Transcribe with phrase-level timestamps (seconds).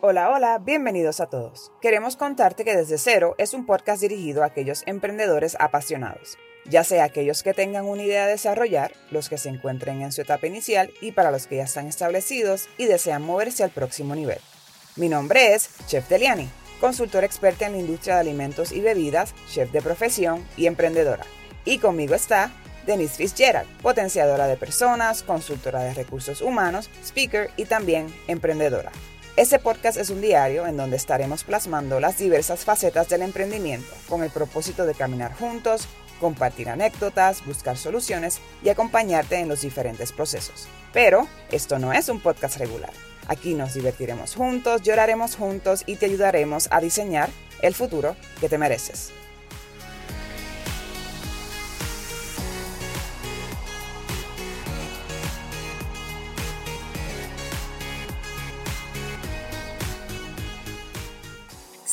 [0.00, 1.72] Hola, hola, bienvenidos a todos.
[1.80, 7.02] Queremos contarte que Desde Cero es un podcast dirigido a aquellos emprendedores apasionados, ya sea
[7.02, 10.92] aquellos que tengan una idea a desarrollar, los que se encuentren en su etapa inicial
[11.00, 14.38] y para los que ya están establecidos y desean moverse al próximo nivel.
[14.94, 16.48] Mi nombre es Chef Deliani,
[16.80, 21.24] consultora experta en la industria de alimentos y bebidas, chef de profesión y emprendedora.
[21.64, 22.52] Y conmigo está
[22.86, 28.92] Denise Fitzgerald, potenciadora de personas, consultora de recursos humanos, speaker y también emprendedora.
[29.38, 34.24] Este podcast es un diario en donde estaremos plasmando las diversas facetas del emprendimiento con
[34.24, 35.86] el propósito de caminar juntos,
[36.18, 40.66] compartir anécdotas, buscar soluciones y acompañarte en los diferentes procesos.
[40.92, 42.90] Pero esto no es un podcast regular.
[43.28, 47.30] Aquí nos divertiremos juntos, lloraremos juntos y te ayudaremos a diseñar
[47.62, 49.12] el futuro que te mereces.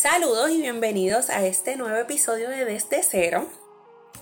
[0.07, 3.49] Saludos y bienvenidos a este nuevo episodio de Desde Cero.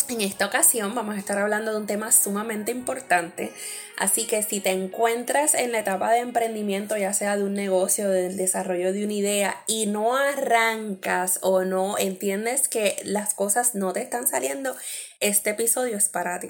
[0.07, 3.51] En esta ocasión vamos a estar hablando de un tema sumamente importante,
[3.97, 8.09] así que si te encuentras en la etapa de emprendimiento, ya sea de un negocio,
[8.09, 13.91] del desarrollo de una idea y no arrancas o no entiendes que las cosas no
[13.91, 14.77] te están saliendo,
[15.19, 16.47] este episodio es para ti.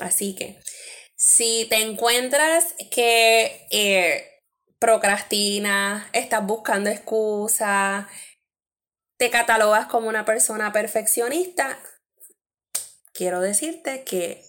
[0.00, 0.58] Así que
[1.14, 4.24] si te encuentras que eh,
[4.80, 8.06] procrastinas, estás buscando excusas,
[9.18, 11.76] te catalogas como una persona perfeccionista,
[13.12, 14.42] quiero decirte que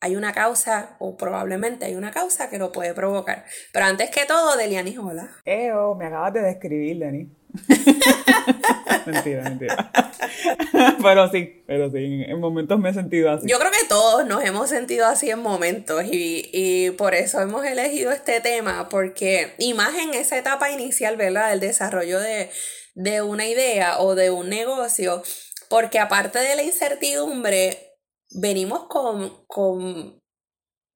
[0.00, 3.44] hay una causa, o probablemente hay una causa que lo puede provocar.
[3.72, 5.30] Pero antes que todo, Deliani, hola.
[5.44, 7.30] Eo, me acabas de describir, Dani.
[9.06, 9.92] mentira, mentira.
[11.02, 13.46] pero sí, pero sí, en momentos me he sentido así.
[13.48, 17.64] Yo creo que todos nos hemos sentido así en momentos y, y por eso hemos
[17.64, 21.50] elegido este tema, porque y más en esa etapa inicial, ¿verdad?
[21.50, 22.50] Del desarrollo de,
[22.94, 25.22] de una idea o de un negocio,
[25.68, 27.96] porque aparte de la incertidumbre,
[28.30, 30.22] venimos con, con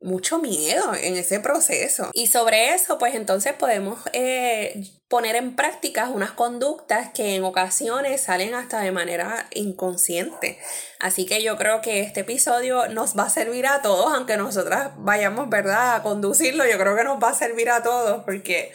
[0.00, 2.10] mucho miedo en ese proceso.
[2.12, 8.20] Y sobre eso, pues entonces podemos eh, poner en práctica unas conductas que en ocasiones
[8.20, 10.58] salen hasta de manera inconsciente.
[11.00, 14.92] Así que yo creo que este episodio nos va a servir a todos, aunque nosotras
[14.98, 18.72] vayamos, ¿verdad?, a conducirlo, yo creo que nos va a servir a todos porque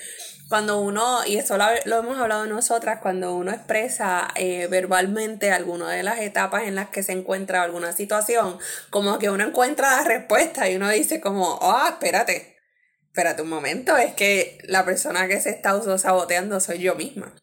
[0.51, 6.03] cuando uno, y eso lo, hemos hablado nosotras, cuando uno expresa eh, verbalmente alguna de
[6.03, 8.59] las etapas en las que se encuentra alguna situación,
[8.89, 12.57] como que uno encuentra la respuesta y uno dice como, ah, espérate,
[13.07, 17.33] espérate un momento, es que la persona que se está autosaboteando soy yo misma.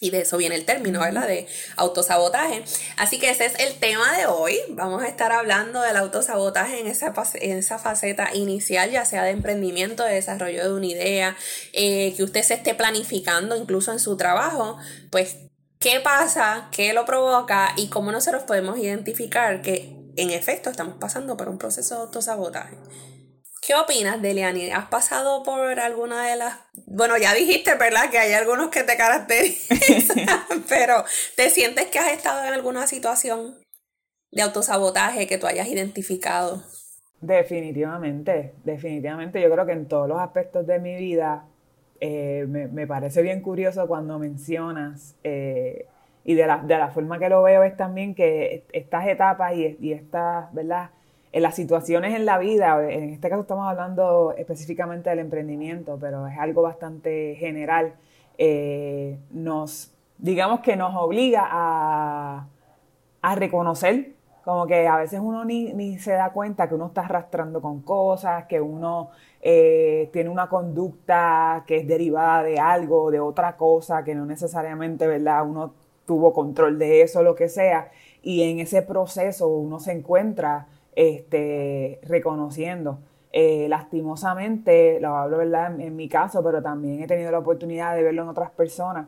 [0.00, 1.26] Y de eso viene el término, ¿verdad?
[1.26, 2.62] De autosabotaje.
[2.96, 4.56] Así que ese es el tema de hoy.
[4.68, 9.30] Vamos a estar hablando del autosabotaje en esa, en esa faceta inicial, ya sea de
[9.30, 11.36] emprendimiento, de desarrollo de una idea,
[11.72, 14.78] eh, que usted se esté planificando incluso en su trabajo.
[15.10, 15.38] Pues,
[15.80, 16.68] ¿qué pasa?
[16.70, 17.72] ¿Qué lo provoca?
[17.76, 22.76] Y cómo nosotros podemos identificar que en efecto estamos pasando por un proceso de autosabotaje.
[23.68, 24.70] ¿Qué opinas, Deliani?
[24.70, 26.58] ¿Has pasado por alguna de las...
[26.86, 28.08] Bueno, ya dijiste, ¿verdad?
[28.10, 30.24] Que hay algunos que te caracterizan,
[30.70, 31.04] pero
[31.36, 33.56] ¿te sientes que has estado en alguna situación
[34.32, 36.62] de autosabotaje que tú hayas identificado?
[37.20, 39.38] Definitivamente, definitivamente.
[39.38, 41.44] Yo creo que en todos los aspectos de mi vida
[42.00, 45.84] eh, me, parece bien curioso cuando mencionas, eh,
[46.24, 49.76] y de la, de la, forma que lo veo es también que estas etapas y,
[49.78, 50.88] y estas, ¿verdad?
[51.32, 56.26] En las situaciones en la vida, en este caso estamos hablando específicamente del emprendimiento, pero
[56.26, 57.94] es algo bastante general,
[58.38, 62.46] eh, nos, digamos que nos obliga a,
[63.20, 64.12] a, reconocer,
[64.44, 67.82] como que a veces uno ni, ni, se da cuenta que uno está arrastrando con
[67.82, 69.10] cosas, que uno
[69.42, 75.06] eh, tiene una conducta que es derivada de algo, de otra cosa, que no necesariamente,
[75.06, 75.46] ¿verdad?
[75.46, 75.74] Uno
[76.06, 77.90] tuvo control de eso, lo que sea,
[78.22, 80.66] y en ese proceso uno se encuentra
[80.98, 82.98] este, reconociendo.
[83.32, 85.78] Eh, lastimosamente, lo hablo ¿verdad?
[85.80, 89.06] En, mi caso, pero también he tenido la oportunidad de verlo en otras personas.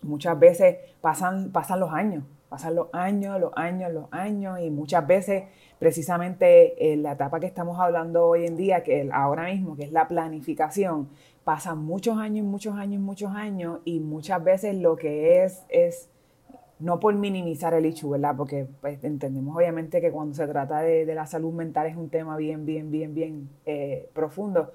[0.00, 5.06] Muchas veces pasan, pasan los años, pasan los años, los años, los años, y muchas
[5.06, 5.44] veces,
[5.78, 9.92] precisamente en la etapa que estamos hablando hoy en día, que ahora mismo, que es
[9.92, 11.10] la planificación,
[11.44, 16.08] pasan muchos años, muchos años, muchos años, y muchas veces lo que es es
[16.84, 18.34] no por minimizar el issue, ¿verdad?
[18.36, 22.36] Porque pues, entendemos obviamente que cuando se trata de, la salud mental es un tema
[22.36, 24.70] bien, bien, bien, bien eh, profundo,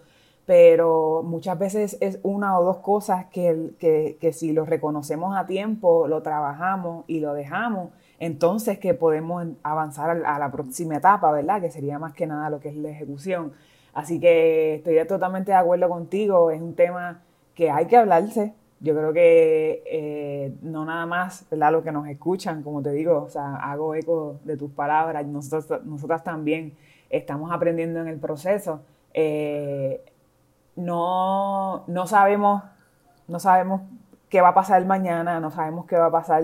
[0.47, 6.07] pero muchas veces es una o dos cosas que, que, si lo reconocemos a tiempo,
[6.07, 11.61] lo trabajamos y lo dejamos, entonces que podemos avanzar a la próxima etapa, ¿verdad?
[11.61, 13.53] Que sería más que nada lo que es la ejecución.
[13.94, 17.21] Así que estoy totalmente de acuerdo contigo, es un tema
[17.53, 21.72] que hay que hablarse, yo creo que eh, no nada más, ¿verdad?
[21.74, 25.86] Los que nos escuchan, como te digo, o sea, hago eco de tus palabras, nosotros,
[25.86, 26.78] nosotras también
[27.10, 28.81] estamos aprendiendo en el proceso.
[29.14, 30.04] Eh,
[30.76, 32.64] no, no sabemos,
[33.28, 33.81] no sabemos
[34.30, 36.44] qué va a pasar mañana, no sabemos qué va a pasar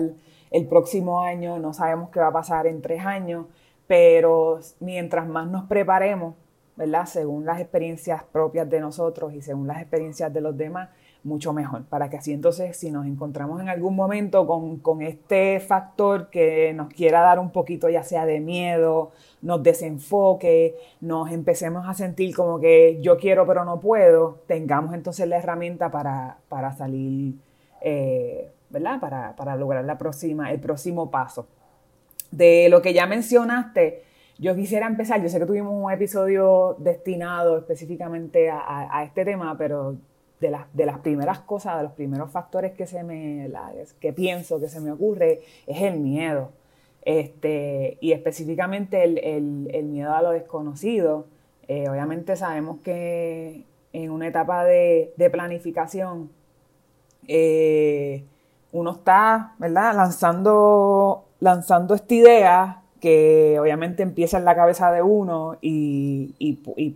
[0.50, 3.46] el próximo año, no sabemos qué va a pasar en tres años,
[3.86, 6.34] pero mientras más nos preparemos,
[6.76, 7.06] ¿verdad?
[7.06, 10.90] Según las experiencias propias de nosotros y según las experiencias de los demás,
[11.26, 16.30] mucho mejor, para que así entonces si nos encontramos en algún momento con, este factor
[16.30, 19.10] que nos quiera dar un poquito ya sea de miedo,
[19.42, 25.28] nos desenfoque, nos empecemos a sentir como que yo quiero pero no puedo, tengamos entonces
[25.28, 26.38] la herramienta para,
[26.78, 27.34] salir,
[27.82, 29.00] eh, ¿verdad?
[29.00, 31.48] Para, para, lograr la próxima, el próximo paso.
[32.30, 34.02] De lo que ya mencionaste,
[34.38, 39.96] yo quisiera empezar, yo sé que tuvimos un episodio destinado específicamente a este tema, pero
[40.40, 43.50] de, de, las primeras cosas, de los primeros factores que, se me,
[44.00, 46.52] que pienso, que se me ocurre, es el miedo.
[47.02, 51.26] Este, y específicamente el, miedo a lo desconocido.
[51.68, 56.30] Eh, obviamente sabemos que en una etapa de, planificación
[57.28, 58.24] eh,
[58.72, 59.94] uno está, ¿verdad?
[59.94, 66.34] Lanzando, lanzando esta idea que obviamente empieza en la cabeza de uno y,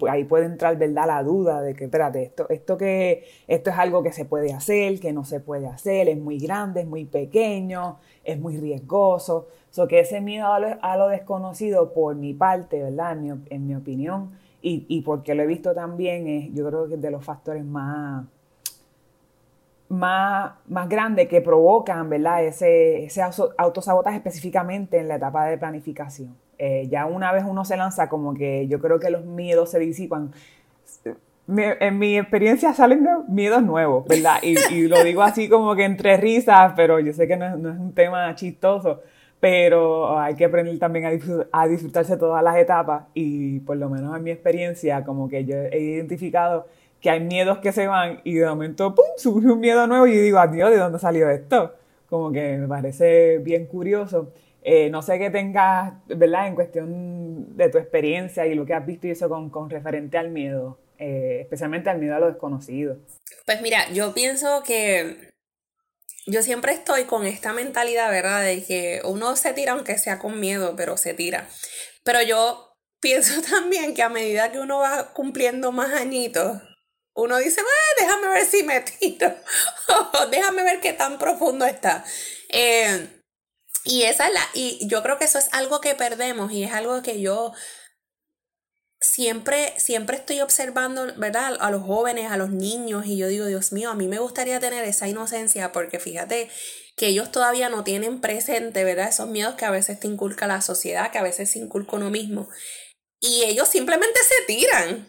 [0.09, 4.03] ahí puede entrar, ¿verdad?, la duda de que, espérate, esto, esto, que, esto es algo
[4.03, 7.99] que se puede hacer, que no se puede hacer, es muy grande, es muy pequeño,
[8.25, 9.49] es muy riesgoso.
[9.71, 13.75] So que ese miedo a lo, desconocido, por mi parte, ¿verdad?, en mi, en mi
[13.75, 14.33] opinión,
[14.63, 17.65] y, y, porque lo he visto también, es, yo creo que es de los factores
[17.65, 18.27] más
[19.91, 22.45] más, más grandes que provocan ¿verdad?
[22.45, 23.23] ese, ese
[23.59, 26.37] autosabotaje específicamente en la etapa de planificación.
[26.59, 29.81] Eh, ya una vez uno se lanza, como que yo creo que los miedos se
[29.81, 30.33] disipan.
[31.49, 34.37] en mi experiencia salen miedos nuevos, ¿verdad?
[34.43, 37.93] Y, lo digo así como que entre risas, pero yo sé que no es, un
[37.93, 39.01] tema chistoso,
[39.41, 44.17] pero hay que aprender también a, a disfrutarse todas las etapas y por lo menos
[44.17, 46.67] en mi experiencia, como que yo he identificado
[47.01, 50.15] que hay miedos que se van y de momento, ¡pum!, surge un miedo nuevo y
[50.15, 51.75] yo digo, adiós, ¿de dónde salió esto?
[52.09, 54.33] Como que me parece bien curioso.
[54.63, 58.85] Eh, no sé qué tengas, ¿verdad?, en cuestión de tu experiencia y lo que has
[58.85, 62.99] visto y eso con, con referente al miedo, eh, especialmente al miedo a lo desconocido.
[63.47, 65.31] Pues mira, yo pienso que
[66.27, 70.39] yo siempre estoy con esta mentalidad, ¿verdad?, de que uno se tira aunque sea con
[70.39, 71.49] miedo, pero se tira.
[72.05, 76.61] Pero yo pienso también que a medida que uno va cumpliendo más añitos,
[77.15, 77.61] uno dice,
[77.99, 79.35] déjame ver si me tiro,
[80.31, 82.05] déjame ver qué tan profundo está.
[82.49, 83.23] Eh,
[83.85, 86.73] y esa es la, y yo creo que eso es algo que perdemos y es
[86.73, 87.53] algo que yo
[89.01, 91.57] siempre, siempre estoy observando, ¿verdad?
[91.61, 94.61] A los jóvenes, a los niños, y yo digo, Dios mío, a mí me gustaría
[94.61, 96.51] tener esa inocencia, porque fíjate
[96.97, 99.09] que ellos todavía no tienen presente, ¿verdad?
[99.09, 102.11] Esos miedos que a veces te inculca la sociedad, que a veces se inculca uno
[102.11, 102.49] mismo.
[103.21, 105.09] Y ellos simplemente se tiran.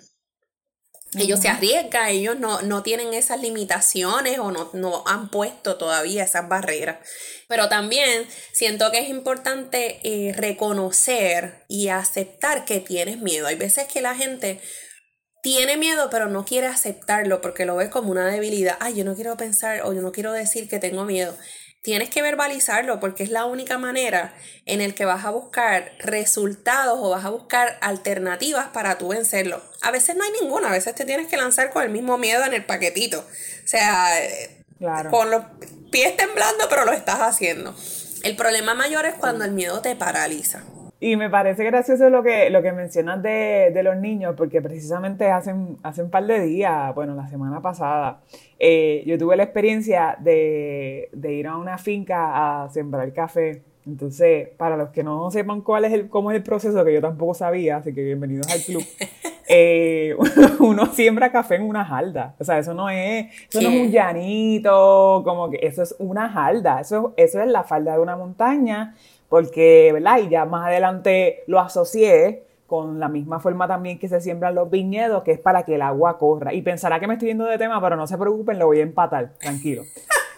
[1.18, 6.24] Ellos se arriesgan, ellos no, no, tienen esas limitaciones o no, no, han puesto todavía
[6.24, 7.00] esas barreras.
[7.50, 13.48] Pero también siento que es importante eh, reconocer y aceptar que tienes miedo.
[13.48, 14.62] Hay veces que la gente
[15.44, 18.78] tiene miedo pero no quiere aceptarlo porque lo ve como una debilidad.
[18.80, 21.36] Ay, yo no quiero pensar o yo no quiero decir que tengo miedo
[21.82, 24.34] tienes que verbalizarlo porque es la única manera
[24.66, 29.62] en el que vas a buscar resultados o vas a buscar alternativas para tú vencerlo.
[29.82, 32.46] A veces no hay ninguna, a veces te tienes que lanzar con el mismo miedo
[32.46, 33.20] en el paquetito.
[33.20, 34.10] O sea,
[35.10, 35.44] con los
[35.92, 37.76] pies temblando, pero lo estás haciendo.
[38.24, 40.64] El problema mayor es cuando el miedo te paraliza.
[41.00, 45.52] Y me parece gracioso lo que, lo que mencionas de, los niños, porque precisamente hace,
[45.82, 48.22] hace un par de días, bueno, la semana pasada,
[48.64, 53.64] eh, yo tuve la experiencia de, ir a una finca a sembrar café.
[53.88, 57.02] Entonces, para los que no sepan cuál es el, cómo es el proceso, que yo
[57.02, 58.84] tampoco sabía, así que bienvenidos al club.
[59.54, 60.16] Eh,
[60.60, 62.36] uno siembra café en una jalda.
[62.40, 66.30] O sea, eso no es, eso no es un llanito, como que eso es una
[66.30, 66.80] jalda.
[66.80, 68.96] Eso, eso es la falda de una montaña
[69.28, 70.20] porque, ¿verdad?
[70.20, 74.72] Y ya más adelante lo asocié con la misma forma también que se siembran los
[74.72, 76.54] viñedos, que es para que el agua corra.
[76.54, 78.84] Y pensará que me estoy yendo de tema, pero no se preocupen, lo voy a
[78.84, 79.84] empatar, tranquilo.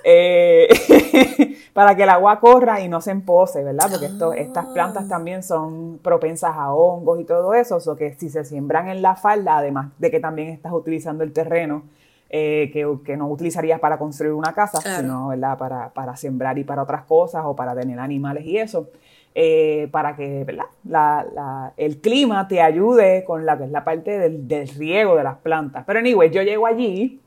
[0.05, 0.67] Eh,
[1.73, 3.87] para que el agua corra y no se empose, ¿verdad?
[3.89, 8.29] Porque esto, estas plantas también son propensas a hongos y todo eso, o que si
[8.29, 11.83] se siembran en la falda, además de que también estás utilizando el terreno
[12.29, 15.57] eh, que, no utilizarías para construir una casa, sino ¿verdad?
[15.57, 18.89] Para, para, sembrar y para otras cosas o para tener animales y eso,
[19.35, 20.65] eh, para que ¿verdad?
[20.83, 25.83] La, el clima te ayude con la, la parte del, del, riego de las plantas.
[25.85, 27.19] Pero anyway, yo llego allí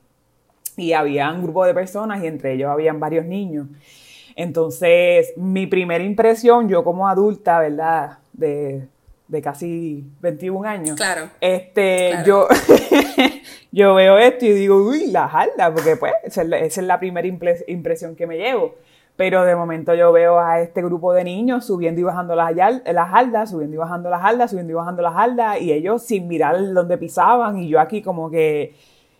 [0.76, 3.66] y había un grupo de personas y entre ellos habían varios niños.
[4.36, 8.18] Entonces, mi primera impresión, yo como adulta, ¿verdad?
[8.34, 8.86] De,
[9.42, 10.96] casi 21 años.
[10.96, 11.30] Claro.
[11.40, 12.46] Este, yo,
[13.72, 18.14] yo veo esto y digo, uy, la jalda, porque pues esa es la, primera impresión
[18.14, 18.74] que me llevo.
[19.16, 23.14] Pero de momento yo veo a este grupo de niños subiendo y bajando las, las
[23.14, 26.56] haldas, subiendo y bajando las haldas, subiendo y bajando las haldas, y ellos sin mirar
[26.74, 28.74] dónde pisaban, y yo aquí como que...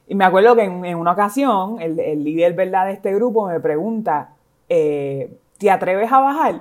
[0.08, 2.86] Y me acuerdo que en, una ocasión el, líder ¿verdad?
[2.86, 4.34] de este grupo me pregunta,
[4.68, 6.60] eh, ¿te atreves a bajar?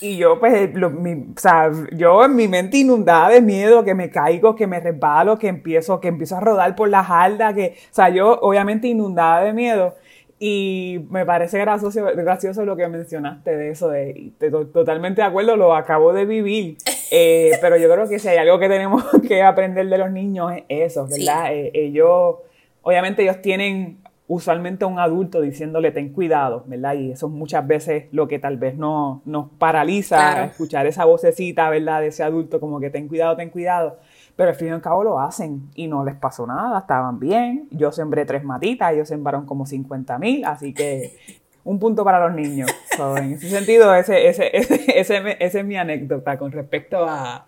[0.00, 4.54] Y yo, pues, o sea, yo en mi mente inundada de miedo, que me caigo,
[4.54, 8.08] que me resbalo, que empiezo, que empiezo a rodar por la jarda, que, o sea,
[8.08, 9.94] yo obviamente inundada de miedo.
[10.42, 14.32] Y me parece gracioso, gracioso lo que mencionaste de eso, de,
[14.72, 16.76] totalmente de acuerdo, lo acabo de vivir.
[17.12, 20.52] Eh, pero yo creo que si hay algo que tenemos que aprender de los niños
[20.68, 21.52] es eso, ¿verdad?
[21.52, 22.36] Eh, ellos,
[22.82, 23.98] obviamente ellos tienen
[24.30, 26.94] usualmente a un adulto diciéndole ten cuidado, ¿verdad?
[26.94, 31.68] Y eso es muchas veces lo que tal vez no, nos paraliza, escuchar esa vocecita,
[31.68, 32.00] ¿verdad?
[32.00, 33.98] De ese adulto como que ten cuidado, ten cuidado.
[34.36, 37.66] Pero al fin y al cabo lo hacen y no les pasó nada, estaban bien.
[37.72, 41.18] Yo sembré tres matitas, ellos sembraron como 50 mil, así que
[41.64, 42.70] un punto para los niños.
[43.16, 47.46] en ese sentido, ese, ese, ese, es mi anécdota con respecto a,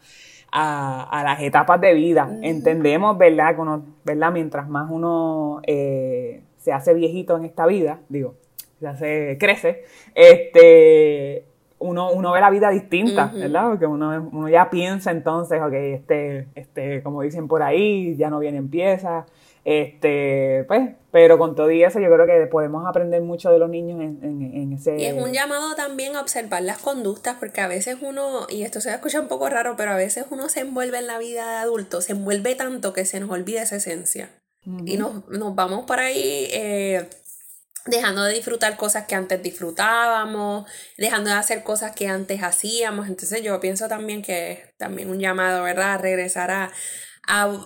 [0.50, 2.28] a, las etapas de vida.
[2.42, 3.54] Entendemos, ¿verdad?
[3.54, 4.32] Que uno, ¿verdad?
[4.32, 8.34] Mientras más uno eh, se hace viejito en esta vida, digo,
[8.78, 11.44] se hace, crece, este,
[11.80, 13.70] uno, uno ve la vida distinta, ¿verdad?
[13.70, 18.38] Porque uno, uno, ya piensa entonces, ok, este, este, como dicen por ahí, ya no
[18.38, 19.26] viene empieza,
[19.64, 23.68] este, pues, pero con todo y eso yo creo que podemos aprender mucho de los
[23.68, 24.96] niños en, ese...
[24.96, 28.80] Y es un llamado también a observar las conductas, porque a veces uno, y esto
[28.80, 31.56] se escucha un poco raro, pero a veces uno se envuelve en la vida de
[31.56, 34.30] adulto, se envuelve tanto que se nos olvida esa esencia.
[34.64, 37.08] Y nos, vamos por ahí eh,
[37.86, 43.08] dejando de disfrutar cosas que antes disfrutábamos, dejando de hacer cosas que antes hacíamos.
[43.08, 45.94] Entonces yo pienso también que es también un llamado, ¿verdad?
[45.94, 46.72] A regresar a,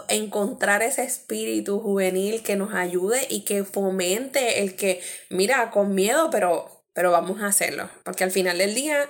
[0.08, 6.28] encontrar ese espíritu juvenil que nos ayude y que fomente el que, mira, con miedo,
[6.30, 7.88] pero, pero vamos a hacerlo.
[8.04, 9.08] Porque al final del día,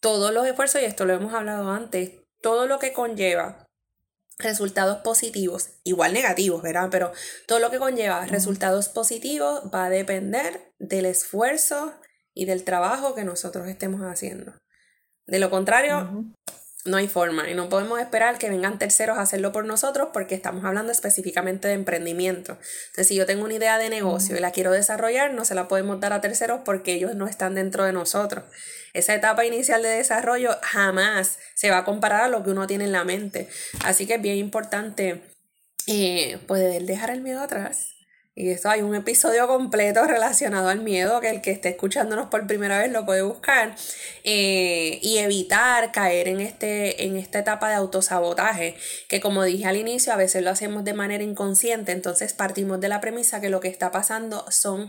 [0.00, 3.61] todos los esfuerzos, y esto lo hemos hablado antes, todo lo que conlleva
[4.38, 6.88] resultados positivos, igual negativos, ¿verdad?
[6.90, 7.12] Pero
[7.46, 11.94] todo lo que conlleva resultados positivos va a depender del esfuerzo
[12.34, 14.54] y del trabajo que nosotros estemos haciendo.
[15.26, 16.24] De lo contrario,
[16.84, 20.34] no hay forma y no podemos esperar que vengan terceros a hacerlo por nosotros porque
[20.34, 22.58] estamos hablando específicamente de emprendimiento.
[22.86, 25.68] Entonces, si yo tengo una idea de negocio y la quiero desarrollar, no se la
[25.68, 28.44] podemos dar a terceros porque ellos no están dentro de nosotros.
[28.94, 32.84] Esa etapa inicial de desarrollo jamás se va a comparar a lo que uno tiene
[32.84, 33.48] en la mente.
[33.84, 35.22] Así que es bien importante
[35.86, 37.91] eh, poder dejar el miedo atrás
[38.34, 42.46] y esto hay un episodio completo relacionado al miedo que el que esté escuchándonos por
[42.46, 43.74] primera vez lo puede buscar
[44.24, 48.74] eh, y evitar caer en, este, en esta etapa de autosabotaje
[49.08, 52.88] que como dije al inicio a veces lo hacemos de manera inconsciente entonces partimos de
[52.88, 54.88] la premisa que lo que está pasando son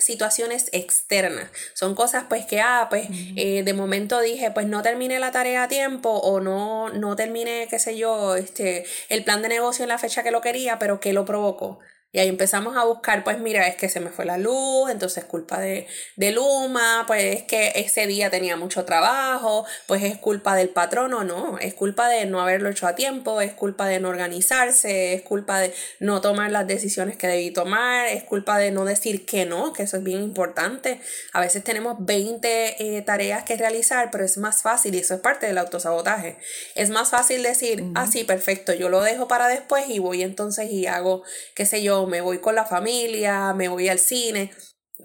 [0.00, 1.50] situaciones externas.
[1.74, 5.64] Son cosas pues que, ah, pues eh, de momento dije, pues no terminé la tarea
[5.64, 9.88] a tiempo o no, no terminé, qué sé yo, este, el plan de negocio en
[9.88, 11.80] la fecha que lo quería, pero ¿qué lo provocó?
[12.10, 15.24] Y ahí empezamos a buscar, pues mira, es que se me fue la luz, entonces
[15.24, 15.86] es culpa de,
[16.16, 21.22] de Luma, pues es que ese día tenía mucho trabajo, pues es culpa del patrono,
[21.22, 25.20] no, es culpa de no haberlo hecho a tiempo, es culpa de no organizarse, es
[25.20, 29.44] culpa de no tomar las decisiones que debí tomar, es culpa de no decir que
[29.44, 31.02] no, que eso es bien importante.
[31.34, 35.20] A veces tenemos 20 eh, tareas que realizar, pero es más fácil, y eso es
[35.20, 36.38] parte del autosabotaje,
[36.74, 40.70] es más fácil decir, ah, sí, perfecto, yo lo dejo para después y voy entonces
[40.70, 41.22] y hago,
[41.54, 44.50] qué sé yo, me voy con la familia, me voy al cine.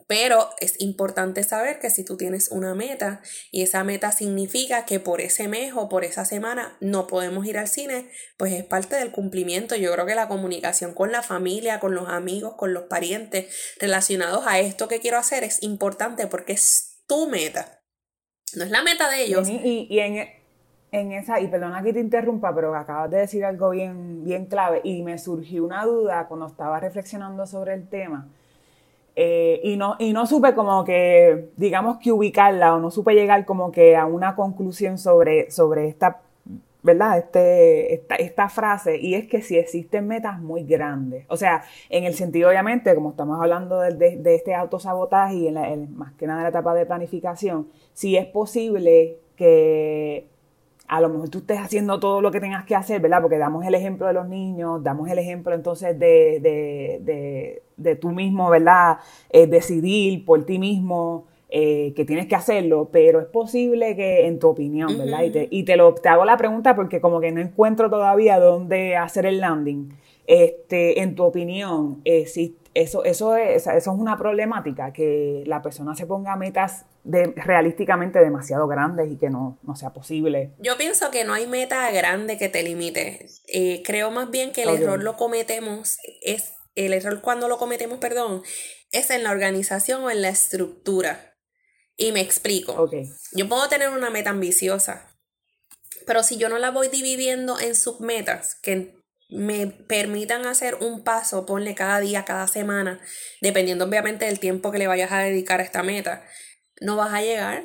[0.07, 3.21] Pero es importante saber que si tú tienes una meta
[3.51, 7.57] y esa meta significa que por ese mes o por esa semana no podemos ir
[7.57, 9.75] al cine, pues es parte del cumplimiento.
[9.75, 14.45] Yo creo que la comunicación con la familia, con los amigos, con los parientes relacionados
[14.47, 17.83] a esto que quiero hacer es importante porque es tu meta.
[18.55, 19.47] No es la meta de ellos.
[19.47, 20.42] Y, y en,
[20.93, 24.79] en esa, y perdona que te interrumpa, pero acabas de decir algo bien, bien clave
[24.83, 28.27] y me surgió una duda cuando estaba reflexionando sobre el tema.
[29.15, 33.43] Eh, y, no, y no supe como que, digamos que ubicarla o no supe llegar
[33.43, 36.21] como que a una conclusión sobre, sobre esta,
[36.83, 37.17] ¿verdad?
[37.17, 42.13] Este, esta, frase y es que si existen metas muy grandes, o sea, en el
[42.13, 46.49] sentido obviamente, como estamos hablando de, de, este autosabotaje y más que nada en la
[46.49, 50.32] etapa de planificación, si es posible que
[50.93, 53.19] a lo mejor tú estés haciendo todo lo que tengas que hacer, ¿verdad?
[53.19, 58.09] Porque damos el ejemplo de los niños, damos el ejemplo entonces de, de, de, tú
[58.09, 58.99] mismo, ¿verdad?
[59.31, 64.37] Eh, decidir por ti mismo eh, que tienes que hacerlo, pero es posible que en
[64.37, 65.23] tu opinión, ¿verdad?
[65.23, 68.39] Y, te, y te, lo, te hago la pregunta porque como que no encuentro todavía
[68.39, 69.89] dónde hacer el landing.
[70.27, 75.95] Este, en tu opinión, existe eso, eso, es, eso es una problemática, que la persona
[75.95, 80.53] se ponga metas de, realísticamente demasiado grandes y que no, no, sea posible.
[80.59, 83.27] Yo pienso que no hay meta grande que te limite.
[83.47, 87.99] Eh, creo más bien que el error lo cometemos, es el error cuando lo cometemos,
[87.99, 88.41] perdón,
[88.91, 91.35] es en la organización o en la estructura.
[91.95, 92.89] Y me explico.
[93.33, 95.15] Yo puedo tener una meta ambiciosa,
[96.07, 98.95] pero si yo no la voy dividiendo en submetas, que
[99.33, 102.99] me permitan hacer un paso, ponle cada día, cada semana,
[103.41, 106.23] dependiendo obviamente del tiempo que le vayas a dedicar a esta meta,
[106.79, 107.63] no vas a llegar.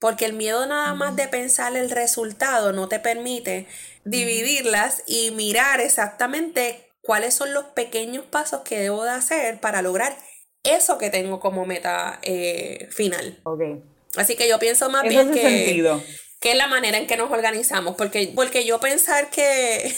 [0.00, 3.68] Porque el miedo nada más de pensar el resultado no te permite
[4.04, 10.16] dividirlas y mirar exactamente cuáles son los pequeños pasos que debo de hacer para lograr
[10.64, 13.38] eso que tengo como meta eh, final.
[13.44, 13.80] Okay.
[14.16, 16.02] Así que yo pienso más bien que,
[16.40, 19.94] que es la manera en que nos organizamos, porque, porque yo pensar que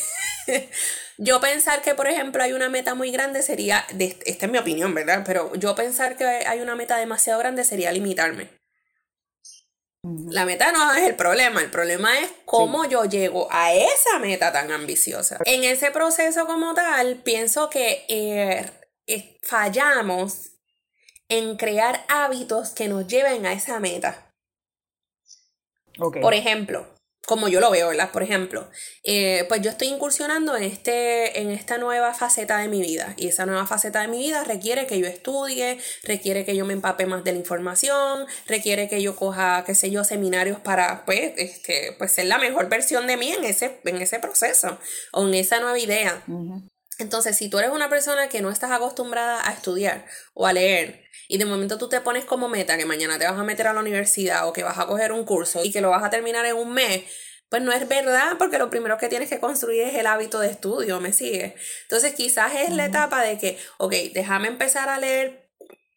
[1.19, 4.95] Yo pensar que, por ejemplo, hay una meta muy grande sería, esta es mi opinión,
[4.95, 5.23] ¿verdad?
[5.25, 8.51] Pero yo pensar que hay una meta demasiado grande sería limitarme.
[10.29, 14.53] La meta no es el problema, el problema es cómo yo llego a esa meta
[14.53, 15.39] tan ambiciosa.
[15.47, 18.71] En ese proceso como tal, pienso que eh,
[19.07, 20.51] eh, fallamos
[21.29, 24.31] en crear hábitos que nos lleven a esa meta.
[25.97, 26.94] Por ejemplo,
[27.27, 28.11] como yo lo veo, ¿verdad?
[28.11, 28.69] Por ejemplo,
[29.03, 33.29] eh, pues yo estoy incursionando en, este, en esta nueva faceta de mi vida y
[33.29, 37.07] esa nueva faceta de mi vida requiere que yo estudie, requiere que yo me empape
[37.07, 41.95] más de la información, requiere que yo coja, qué sé yo, seminarios para, pues, este,
[41.99, 44.79] pues ser la mejor versión de mí en ese, en ese proceso
[45.13, 46.23] o en esa nueva idea.
[46.99, 51.04] Entonces, si tú eres una persona que no estás acostumbrada a estudiar o a leer,
[51.29, 53.73] y de momento tú te pones como meta que mañana te vas a meter a
[53.73, 56.45] la universidad o que vas a coger un curso y que lo vas a terminar
[56.47, 57.05] en un mes,
[57.49, 60.51] pues no es verdad porque lo primero que tienes que construir es el hábito de
[60.51, 61.55] estudio, ¿me sigue?
[61.83, 65.45] Entonces quizás es la etapa de que, ok, déjame empezar a leer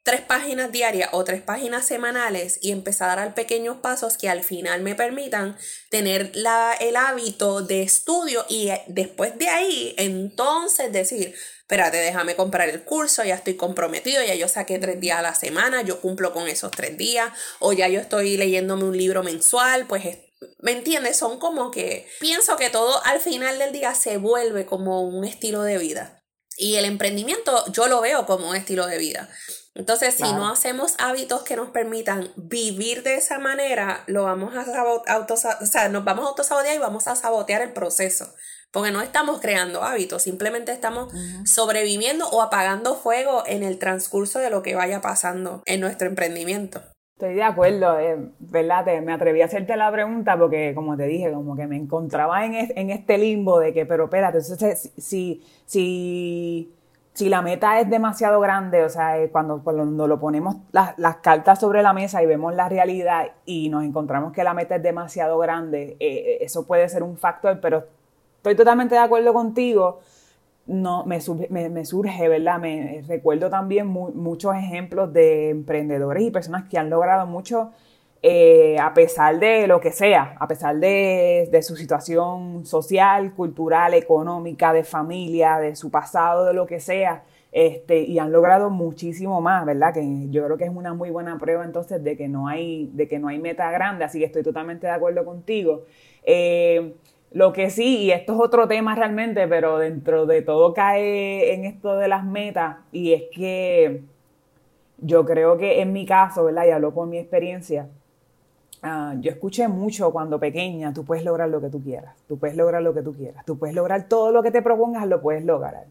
[0.07, 4.41] tres páginas diarias o tres páginas semanales y empezar a dar pequeños pasos que al
[4.41, 5.57] final me permitan
[5.89, 11.35] tener la, el hábito de estudio y eh, después de ahí entonces decir,
[11.67, 15.35] espérate, déjame comprar el curso, ya estoy comprometido, ya yo saqué tres días a la
[15.35, 19.85] semana, yo cumplo con esos tres días, o ya yo estoy leyéndome un libro mensual,
[19.85, 20.05] pues
[20.59, 21.17] ¿Me entiendes?
[21.17, 25.63] Son como que pienso que todo al final del día se vuelve como un estilo
[25.63, 26.23] de vida.
[26.57, 29.29] Y el emprendimiento yo lo veo como un estilo de vida.
[29.73, 34.65] Entonces, si no hacemos hábitos que nos permitan vivir de esa manera, lo vamos a
[35.07, 38.33] auto, o sea, nos vamos a autosabotear y vamos a sabotear el proceso.
[38.71, 41.13] Porque no estamos creando hábitos, simplemente estamos
[41.45, 46.81] sobreviviendo o apagando fuego en el transcurso de lo que vaya pasando en nuestro emprendimiento.
[47.15, 48.85] Estoy de acuerdo, eh, ¿verdad?
[49.01, 52.53] me atreví a hacerte la pregunta porque, como te dije, como que me encontraba en,
[52.53, 56.71] en este limbo de que, pero espérate, entonces, si, si
[57.17, 61.59] si la meta es demasiado grande, o sea, eh, cuando, cuando lo ponemos las, cartas
[61.59, 65.39] sobre la mesa y vemos la realidad y nos encontramos que la meta es demasiado
[65.39, 67.85] grande, eh, eso puede ser un factor, pero
[68.49, 69.99] estoy totalmente de acuerdo contigo.
[70.65, 71.19] No, me,
[71.69, 72.59] me, surge, ¿verdad?
[72.59, 77.71] Me recuerdo también muchos ejemplos de emprendedores y personas que han logrado mucho
[78.23, 84.73] eh, a pesar de lo que sea, a pesar de, su situación social, cultural, económica,
[84.73, 89.65] de familia, de su pasado, de lo que sea, este, y han logrado muchísimo más,
[89.65, 89.93] ¿verdad?
[89.93, 93.07] Que yo creo que es una muy buena prueba entonces de que no hay, de
[93.07, 95.83] que no hay meta grande, así que estoy totalmente de acuerdo contigo.
[96.23, 96.95] Eh,
[97.31, 101.65] lo que sí, y esto es otro tema realmente, pero dentro de todo cae en
[101.65, 104.01] esto de las metas, y es que
[104.99, 106.65] yo creo que en mi caso, ¿verdad?
[106.65, 107.87] Y hablo por mi experiencia,
[108.83, 112.55] Ah, yo escuché mucho cuando pequeña, tú puedes lograr lo que tú quieras, tú puedes
[112.55, 115.43] lograr lo que tú quieras, tú puedes lograr todo lo que te propongas, lo puedes
[115.43, 115.85] lograr.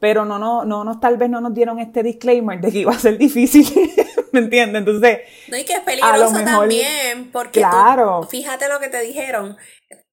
[0.00, 2.92] Pero no, no, no, no, tal vez no nos dieron este disclaimer de que iba
[2.92, 3.66] a ser difícil,
[4.32, 4.80] ¿me entiendes?
[4.80, 5.18] Entonces,
[5.50, 8.22] no y que es peligroso también, porque claro.
[8.22, 9.56] fíjate lo que te dijeron,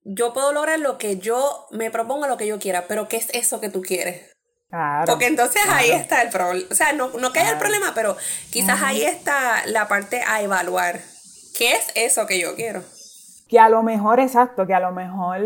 [0.04, 3.30] yo puedo lograr lo que yo me propongo, lo que yo quiera, pero ¿qué es
[3.34, 4.36] eso que tú quieres?
[4.70, 6.68] Claro, Porque entonces ahí está el problema.
[6.72, 8.16] O sea, no, no que haya el problema, pero
[8.52, 11.02] quizás ahí está la parte a evaluar.
[11.58, 12.82] ¿Qué es eso que yo quiero?
[13.50, 15.42] Que a lo mejor, exacto, que a lo mejor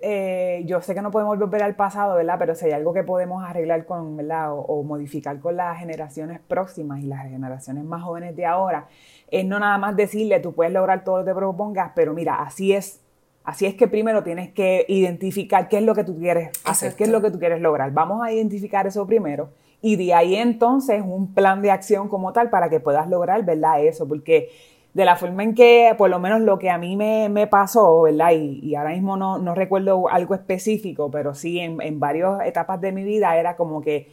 [0.00, 2.36] eh, yo sé que no podemos volver al pasado, ¿verdad?
[2.38, 4.52] Pero si hay algo que podemos arreglar con, ¿verdad?
[4.52, 8.88] O, modificar con las generaciones próximas y las generaciones más jóvenes de ahora,
[9.30, 12.36] es no nada más decirle, tú puedes lograr todo lo que te propongas, pero mira,
[12.36, 13.00] así es,
[13.48, 17.04] Así es que primero tienes que identificar qué es lo que tú quieres hacer, qué
[17.04, 17.90] es lo que tú quieres lograr.
[17.92, 19.48] Vamos a identificar eso primero
[19.80, 23.82] y de ahí entonces un plan de acción como tal para que puedas lograr, ¿verdad?
[23.82, 24.50] Eso, porque
[24.92, 28.32] de la forma en que, por lo menos lo que a mí me, pasó, ¿verdad?
[28.32, 32.92] Y, ahora mismo no, no, recuerdo algo específico, pero sí en, en varias etapas de
[32.92, 34.08] mi vida era como que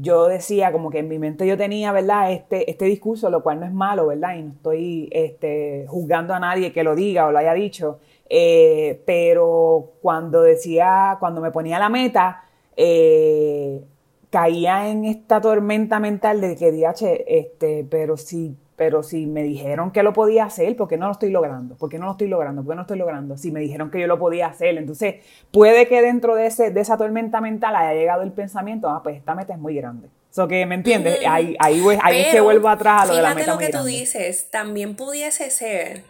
[0.00, 2.32] yo decía, como que en mi mente yo tenía, ¿verdad?
[2.32, 4.34] Este, este discurso, lo cual no es malo, ¿verdad?
[4.36, 8.00] Y no estoy este, juzgando a nadie que lo diga o lo haya dicho,
[8.36, 12.42] eh, pero cuando decía, cuando me ponía la meta,
[12.76, 13.80] eh,
[14.28, 19.92] caía en esta tormenta mental de que, DH, este, pero si pero si me dijeron
[19.92, 21.76] que lo podía hacer, ¿por qué no lo estoy logrando?
[21.76, 22.64] ¿Por qué no lo estoy logrando?
[22.64, 23.36] ¿Por qué no lo estoy logrando?
[23.36, 26.80] Si me dijeron que yo lo podía hacer, entonces puede que dentro de, ese, de
[26.80, 30.08] esa tormenta mental haya llegado el pensamiento, ah, pues esta meta es muy grande.
[30.28, 31.20] Eso que, ¿me entiendes?
[31.24, 33.84] Ahí, ahí, ahí es que vuelvo atrás a lo de la meta lo que tú
[33.84, 36.02] dices, también pudiese ser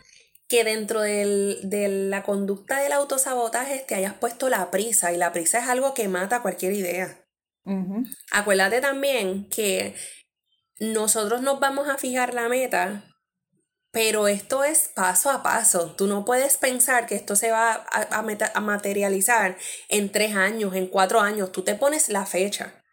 [0.48, 5.33] que dentro del, de la conducta del autosabotaje te hayas puesto la prisa y la
[5.33, 7.20] prisa es algo que mata cualquier idea.
[8.30, 9.94] Acuérdate también que
[10.78, 13.04] nosotros nos vamos a fijar la meta,
[13.90, 15.94] pero esto es paso a paso.
[15.96, 19.57] Tú no puedes pensar que esto se va a, a, materializar
[19.88, 21.52] en tres años, en cuatro años.
[21.52, 22.84] Tú te pones la fecha.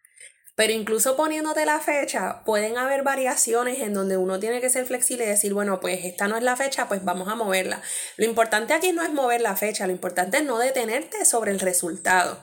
[0.61, 5.25] Pero incluso poniéndote la fecha, pueden haber variaciones en donde uno tiene que ser flexible
[5.25, 7.81] y decir, bueno, pues esta no es la fecha, pues vamos a moverla.
[8.15, 11.59] Lo importante aquí no es mover la fecha, lo importante es no detenerte sobre el
[11.59, 12.39] resultado.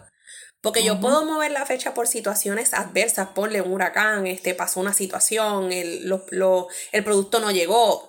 [0.61, 4.95] Porque yo puedo mover la fecha por situaciones adversas, ponle un huracán, este, pasó una
[4.95, 6.13] situación, el,
[6.91, 8.08] el producto no llegó.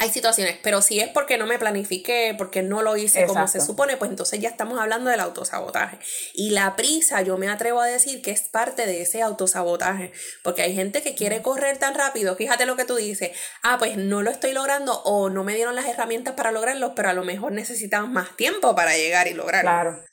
[0.00, 3.60] Hay situaciones, pero si es porque no me planifiqué, porque no lo hice como se
[3.60, 5.98] supone, pues entonces ya estamos hablando del autosabotaje.
[6.32, 10.10] Y la prisa, yo me atrevo a decir que es parte de ese autosabotaje,
[10.42, 13.32] porque hay gente que quiere correr tan rápido, fíjate lo que tú dices,
[13.62, 17.10] ah, pues no lo estoy logrando o no me dieron las herramientas para lograrlo, pero
[17.10, 19.70] a lo mejor necesitamos más tiempo para llegar y lograrlo.
[19.70, 20.04] Claro.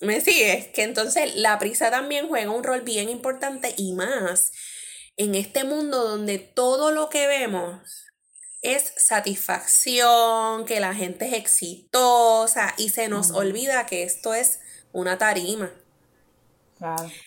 [0.00, 0.66] ¿Me sigues?
[0.74, 4.50] Que entonces la prisa también juega un rol bien importante y más
[5.16, 8.09] en este mundo donde todo lo que vemos
[8.62, 14.60] es satisfacción, que la gente es exitosa y se nos olvida que esto es
[14.92, 15.70] una tarima.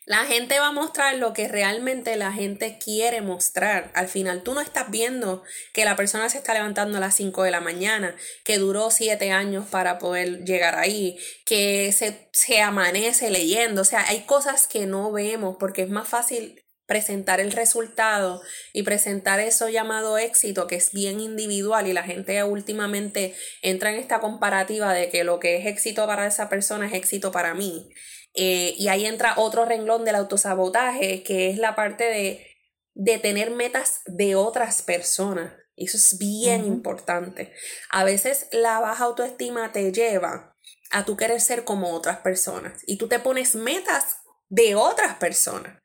[0.06, 3.92] La gente va a mostrar lo que realmente la gente quiere mostrar.
[3.94, 5.44] Al final tú no estás viendo
[5.74, 9.32] que la persona se está levantando a las 5 de la mañana, que duró 7
[9.32, 13.82] años para poder llegar ahí, que se, se amanece leyendo.
[13.82, 18.42] O sea, hay cosas que no vemos porque es más fácil presentar el resultado
[18.74, 24.00] y presentar eso llamado éxito que es bien individual y la gente últimamente entra en
[24.00, 27.90] esta comparativa de que lo que es éxito para esa persona es éxito para mí
[28.34, 32.48] eh, y ahí entra otro renglón del autosabotaje, que es la parte de,
[32.94, 35.54] de tener metas de otras personas.
[35.76, 37.54] Eso es bien importante.
[37.90, 40.56] A veces la baja autoestima te lleva
[40.92, 44.18] a tu querer ser como otras personas y tú te pones metas
[44.50, 45.83] de otras personas.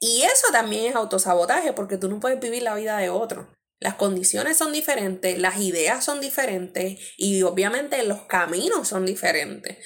[0.00, 3.48] Y eso también es autosabotaje porque tú no puedes vivir la vida de otro.
[3.80, 9.78] Las condiciones son diferentes, las ideas son diferentes y obviamente los caminos son diferentes.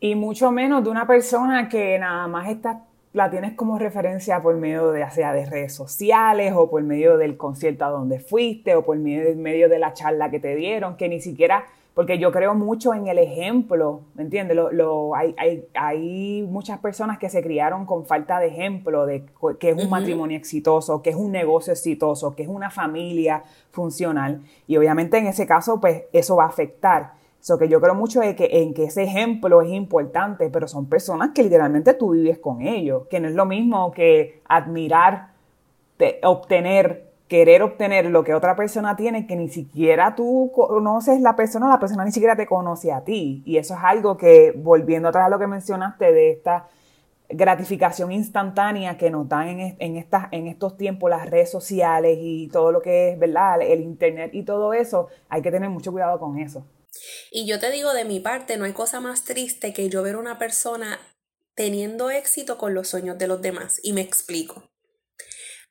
[0.00, 4.56] Y mucho menos de una persona que nada más está, la tienes como referencia por
[4.56, 8.96] medio de, de redes sociales o por medio del concierto a donde fuiste o por
[8.96, 13.06] medio de la charla que te dieron, que ni siquiera, porque yo creo mucho en
[13.06, 14.56] el ejemplo, ¿me entiendes?
[14.56, 19.26] Lo, hay, hay, hay, muchas personas que se criaron con falta de ejemplo de
[19.60, 24.40] que es un matrimonio exitoso, que es un negocio exitoso, que es una familia funcional.
[24.66, 27.12] Y obviamente en ese caso, pues eso va a afectar.
[27.40, 30.86] So que yo creo mucho en que, en que ese ejemplo es importante, pero son
[30.86, 35.32] personas que literalmente tú vives con ellos, que no es lo mismo que admirar,
[36.22, 41.66] obtener, querer obtener lo que otra persona tiene, que ni siquiera tú conoces la persona,
[41.66, 43.42] la persona ni siquiera te conoce a ti.
[43.46, 46.68] Y eso es algo que, volviendo atrás a lo que mencionaste de esta
[47.30, 52.82] gratificación instantánea que nos dan en, en, estos tiempos las redes sociales y todo lo
[52.82, 53.62] que es, ¿verdad?
[53.62, 56.66] El internet y todo eso, hay que tener mucho cuidado con eso.
[57.30, 60.16] Y yo te digo de mi parte, no hay cosa más triste que yo ver
[60.18, 61.00] una persona
[61.54, 63.80] teniendo éxito con los sueños de los demás.
[63.82, 64.64] Y me explico.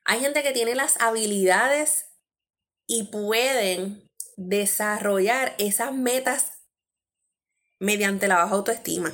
[0.04, 2.06] Hay gente que tiene las habilidades
[2.86, 6.52] y pueden desarrollar esas metas
[7.78, 9.12] mediante la baja autoestima.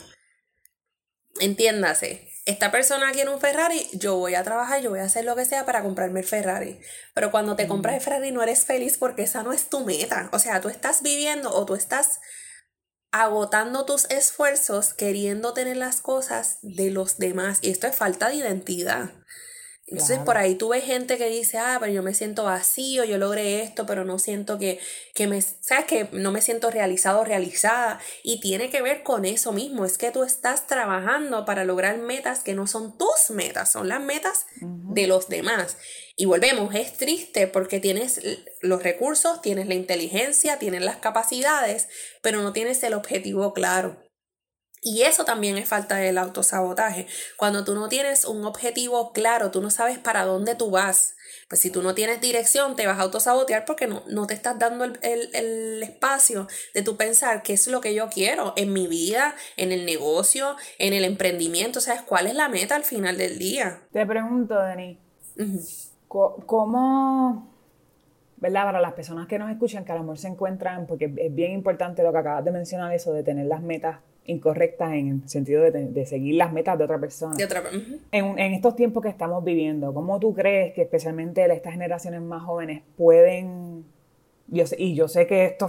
[1.41, 5.37] Entiéndase, esta persona quiere un Ferrari, yo voy a trabajar, yo voy a hacer lo
[5.37, 6.81] que sea para comprarme el Ferrari.
[7.15, 10.31] Pero cuando te compras el Ferrari no eres feliz porque esa no es tu meta.
[10.33, 12.21] O sea, tú estás viviendo o tú estás
[13.11, 17.59] agotando tus esfuerzos queriendo tener las cosas de los demás.
[17.61, 19.11] Y esto es falta de identidad.
[19.91, 23.17] Entonces por ahí tú ves gente que dice, ah, pero yo me siento vacío, yo
[23.17, 24.79] logré esto, pero no siento que,
[25.15, 27.99] que me, sabes que no me siento realizado, realizada.
[28.23, 32.41] Y tiene que ver con eso mismo, es que tú estás trabajando para lograr metas
[32.41, 35.79] que no son tus metas, son las metas de los demás.
[36.17, 38.21] Y volvemos, es triste porque tienes
[38.61, 41.89] los recursos, tienes la inteligencia, tienes las capacidades,
[42.21, 44.08] pero no tienes el objetivo claro.
[44.83, 47.07] Y eso también es falta del autosabotaje.
[47.37, 51.15] Cuando tú no tienes un objetivo claro, tú no sabes para dónde tú vas.
[51.49, 54.59] Pues si tú no tienes dirección, te vas a autosabotear porque no, no te estás
[54.59, 58.87] dando el, el, espacio de tu pensar qué es lo que yo quiero en mi
[58.87, 61.81] vida, en el negocio, en el emprendimiento.
[61.81, 63.81] ¿Sabes cuál es la meta al final del día?
[63.93, 64.99] Te pregunto, Denis,
[66.07, 67.51] ¿cómo,
[68.37, 68.65] ¿verdad?
[68.65, 71.53] Para las personas que nos escuchan, que a lo mejor se encuentran, porque es bien
[71.53, 75.63] importante lo que acabas de mencionar, eso de tener las metas incorrectas en el sentido
[75.63, 77.35] de, seguir las metas de otra persona.
[78.13, 82.83] en, estos tiempos que estamos viviendo, ¿cómo tú crees que especialmente estas generaciones más jóvenes
[82.97, 83.85] pueden,
[84.49, 85.69] yo y yo sé que esto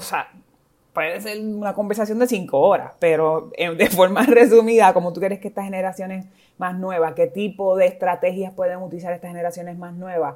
[0.94, 5.48] puede ser una conversación de cinco horas, pero de forma resumida, ¿cómo tú crees que
[5.48, 6.26] estas generaciones
[6.58, 10.36] más nuevas, qué tipo de estrategias pueden utilizar estas generaciones más nuevas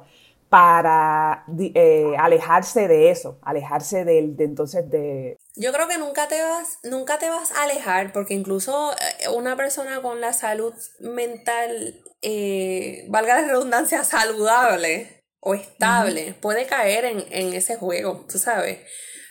[0.54, 5.36] para eh, alejarse de eso, alejarse del, de entonces de...
[5.56, 9.56] Yo creo que nunca te vas, nunca te vas a alejar, porque incluso eh, una
[9.56, 17.24] persona con la salud mental, eh, valga la redundancia, saludable o estable, puede caer en,
[17.30, 18.78] en ese juego, tú sabes.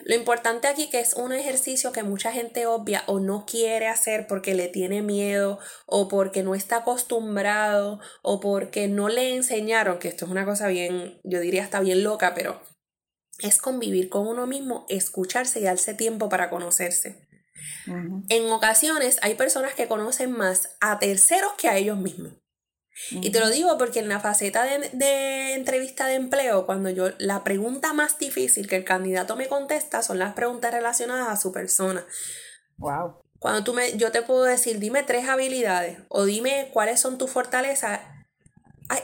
[0.05, 4.27] Lo importante aquí que es un ejercicio que mucha gente obvia o no quiere hacer
[4.27, 10.09] porque le tiene miedo o porque no está acostumbrado o porque no le enseñaron, que
[10.09, 12.61] esto es una cosa bien, yo diría hasta bien loca, pero
[13.39, 17.27] es convivir con uno mismo, escucharse y darse tiempo para conocerse.
[17.87, 22.33] En ocasiones hay personas que conocen más a terceros que a ellos mismos.
[23.09, 27.43] Y te lo digo porque en la faceta de, entrevista de empleo, cuando yo la
[27.43, 32.05] pregunta más difícil que el candidato me contesta son las preguntas relacionadas a su persona.
[32.77, 33.23] Wow.
[33.39, 37.31] Cuando tú me, yo te puedo decir, dime tres habilidades o dime cuáles son tus
[37.31, 37.99] fortalezas,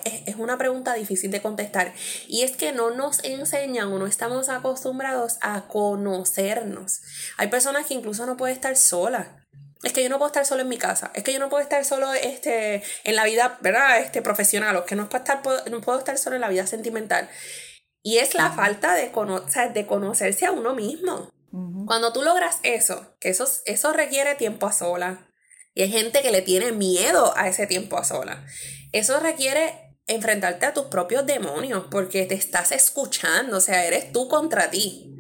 [0.05, 1.93] es una pregunta difícil de contestar.
[2.27, 7.01] Y es que no nos enseñan o no estamos acostumbrados a conocernos.
[7.37, 9.27] Hay personas que incluso no pueden estar solas
[9.83, 11.63] es que yo no puedo estar solo en mi casa, es que yo no puedo
[11.63, 13.99] estar solo este, en la vida, ¿verdad?
[13.99, 17.29] Este, profesional, o que no puedo, estar, no puedo estar solo en la vida sentimental.
[18.01, 19.11] Y es la falta de,
[19.73, 21.29] de conocerse a uno mismo.
[21.85, 25.27] Cuando tú logras eso, que eso, eso requiere tiempo a sola,
[25.73, 28.45] y hay gente que le tiene miedo a ese tiempo a sola,
[28.91, 34.27] eso requiere enfrentarte a tus propios demonios, porque te estás escuchando, o sea, eres tú
[34.27, 35.18] contra ti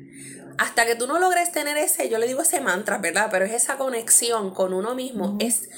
[0.59, 3.29] hasta que tú no logres tener ese, yo le digo ese mantra, ¿verdad?
[3.31, 5.37] Pero es esa conexión con uno mismo.
[5.39, 5.69] es,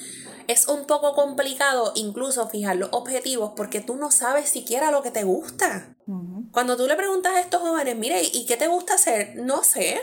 [0.48, 5.12] es un poco complicado incluso fijar los objetivos porque tú no sabes siquiera lo que
[5.12, 5.96] te gusta.
[6.52, 9.36] Cuando tú le preguntas a estos jóvenes, mire, ¿y qué te gusta hacer?
[9.36, 10.02] No sé.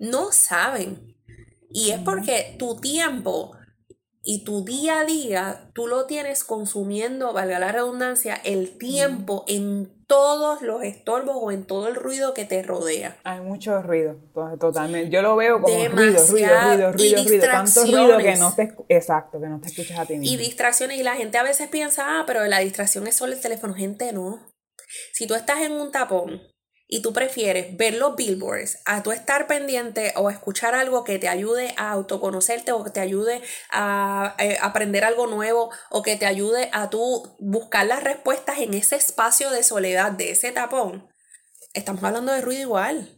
[0.00, 1.16] No saben.
[1.70, 3.52] Y es porque tu tiempo
[4.26, 9.92] y tu día a día, tú lo tienes consumiendo, valga la redundancia, el tiempo en
[10.06, 13.18] todos los estorbos o en todo el ruido que te rodea.
[13.24, 14.16] Hay mucho ruido,
[14.58, 15.10] totalmente.
[15.10, 17.46] Yo lo veo como ruido, ruido, ruido, ruido, ruido.
[17.46, 20.34] Tanto ruido que no te, exacto, que no te escuchas a ti mismo.
[20.34, 23.40] Y distracciones, y la gente a veces piensa, ah, pero la distracción es solo el
[23.42, 23.74] teléfono.
[23.74, 24.40] Gente, no.
[25.12, 26.40] Si tú estás en un tapón
[26.86, 31.28] y tú prefieres ver los billboards a tú estar pendiente o escuchar algo que te
[31.28, 36.26] ayude a autoconocerte o que te ayude a, eh, aprender algo nuevo o que te
[36.26, 41.08] ayude a tú buscar las respuestas en ese espacio de soledad, de ese tapón,
[41.72, 43.13] estamos hablando de ruido igual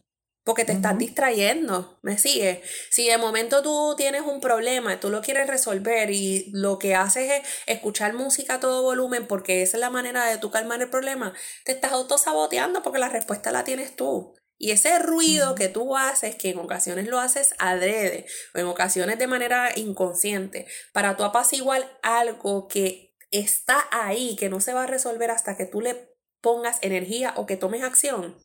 [0.46, 2.62] porque te estás distrayendo, ¿me sigue?
[2.90, 7.32] Si de momento tú tienes un problema tú lo quieres resolver y lo que haces
[7.32, 10.88] es escuchar música a todo volumen porque esa es la manera de tú calmar el
[10.88, 14.37] problema, te estás autosaboteando porque la respuesta la tienes tú.
[14.56, 19.18] Y ese ruido que tú haces, que en ocasiones lo haces adrede o en ocasiones
[19.18, 24.87] de manera inconsciente, para tú apaciguar algo que está ahí, que no se va a
[24.87, 28.38] resolver hasta que tú le pongas energía o que tomes acción,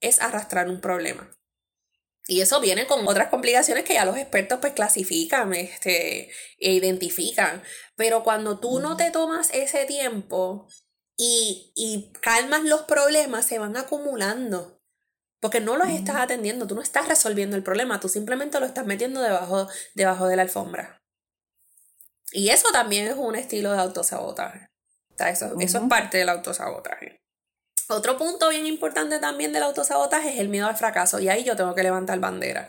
[0.00, 1.30] es arrastrar un problema.
[2.28, 7.62] Y eso viene con otras complicaciones que ya los expertos pues clasifican este, e identifican.
[7.94, 10.66] Pero cuando tú no te tomas ese tiempo
[11.16, 14.80] y, y calmas los problemas, se van acumulando.
[15.38, 18.86] Porque no los estás atendiendo, tú no estás resolviendo el problema, tú simplemente lo estás
[18.86, 21.00] metiendo debajo, debajo de la alfombra.
[22.32, 24.68] Y eso también es un estilo de autosabotaje.
[25.18, 27.20] eso, eso es parte del autosabotaje.
[27.88, 31.56] Otro punto bien importante también del autosabotaje es el miedo al fracaso y ahí yo
[31.56, 32.68] tengo que levantar bandera.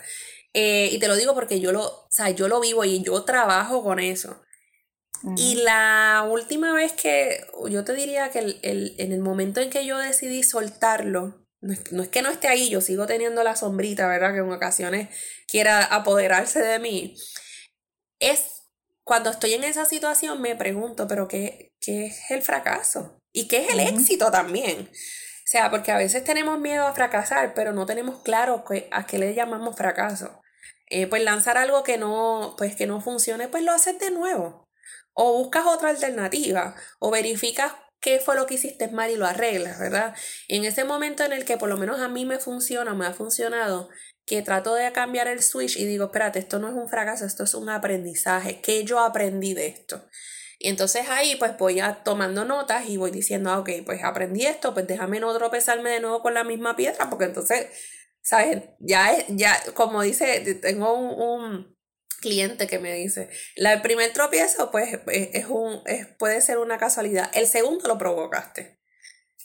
[0.54, 3.24] Eh, y te lo digo porque yo lo, o sea, yo lo vivo y yo
[3.24, 4.42] trabajo con eso.
[5.36, 9.86] Y la última vez que yo te diría que el, en el momento en que
[9.86, 13.56] yo decidí soltarlo, no es, no es, que no esté ahí, yo sigo teniendo la
[13.56, 14.34] sombrita, ¿verdad?
[14.34, 15.10] Que en ocasiones
[15.48, 17.16] quiera apoderarse de mí.
[18.20, 18.64] Es
[19.04, 23.17] cuando estoy en esa situación, me pregunto, pero ¿qué, qué es el fracaso?
[23.38, 24.90] ¿Y qué es el éxito también?
[24.90, 29.20] O sea, porque a veces tenemos miedo a fracasar, pero no tenemos claro a qué
[29.20, 30.42] le llamamos fracaso.
[30.90, 34.68] Eh, pues lanzar algo que no, pues que no funcione, pues lo haces de nuevo.
[35.14, 39.78] O buscas otra alternativa, o verificas qué fue lo que hiciste mal y lo arreglas,
[39.78, 40.16] ¿verdad?
[40.48, 43.14] En ese momento en el que por lo menos a mí me funciona, me ha
[43.14, 43.88] funcionado,
[44.26, 47.44] que trato de cambiar el switch y digo, espérate, esto no es un fracaso, esto
[47.44, 50.10] es un aprendizaje, ¿qué yo aprendí de esto?
[50.60, 54.46] Y entonces ahí pues voy a tomando notas y voy diciendo, ah, ok, pues aprendí
[54.46, 57.68] esto, pues déjame no tropezarme de nuevo con la misma piedra, porque entonces,
[58.22, 58.64] ¿sabes?
[58.80, 61.78] Ya, ya como dice, tengo un,
[62.20, 66.78] cliente que me dice, la, el primer tropiezo pues es, un, es, puede ser una
[66.78, 68.78] casualidad, el segundo lo provocaste.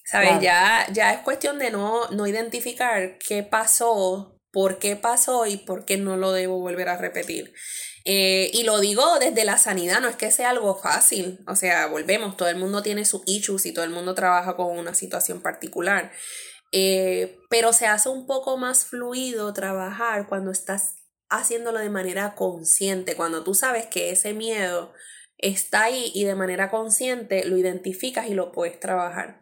[0.04, 0.40] ¿Sabes?
[0.40, 5.84] Ya, ya es cuestión de no, no identificar qué pasó, por qué pasó y por
[5.84, 7.54] qué no lo debo volver a repetir.
[8.04, 11.38] Eh, y lo digo desde la sanidad, no es que sea algo fácil.
[11.46, 14.76] O sea, volvemos, todo el mundo tiene sus issues y todo el mundo trabaja con
[14.76, 16.12] una situación particular.
[16.72, 20.96] Eh, pero se hace un poco más fluido trabajar cuando estás
[21.28, 24.92] haciéndolo de manera consciente, cuando tú sabes que ese miedo
[25.38, 29.40] está ahí y de manera consciente lo identificas y lo puedes trabajar.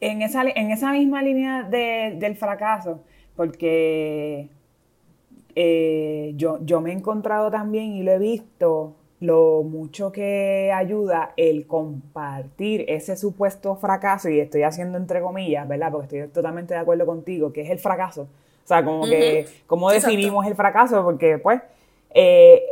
[0.00, 3.04] En esa, en esa misma línea del fracaso,
[3.36, 4.50] porque
[5.54, 11.32] eh, yo, yo me he encontrado también y lo he visto lo mucho que ayuda
[11.36, 15.92] el compartir ese supuesto fracaso, y estoy haciendo entre comillas, ¿verdad?
[15.92, 18.22] Porque estoy totalmente de acuerdo contigo, que es el fracaso.
[18.22, 21.04] O sea, como que, ¿cómo definimos el fracaso?
[21.04, 21.60] Porque, pues,
[22.14, 22.62] eh,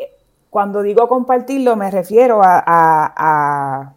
[0.51, 3.95] cuando digo compartirlo, me refiero a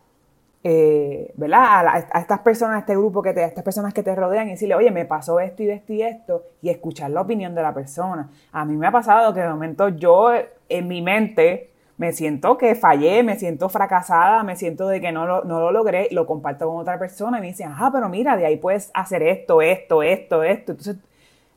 [0.63, 1.87] eh, ¿verdad?
[1.87, 4.51] A, estas personas, a este grupo, que te, a estas personas que te rodean y
[4.51, 7.73] decirle, oye, me pasó esto y esto y esto, y escuchar la opinión de la
[7.73, 8.29] persona.
[8.51, 10.31] A mí me ha pasado que de momento yo
[10.69, 15.27] en mi mente me siento que fallé, me siento fracasada, me siento de que no
[15.27, 18.37] lo, no lo logré, lo comparto con otra persona y me dicen, ah, pero mira,
[18.37, 20.71] de ahí puedes hacer esto, esto, esto, esto.
[20.71, 20.95] Entonces,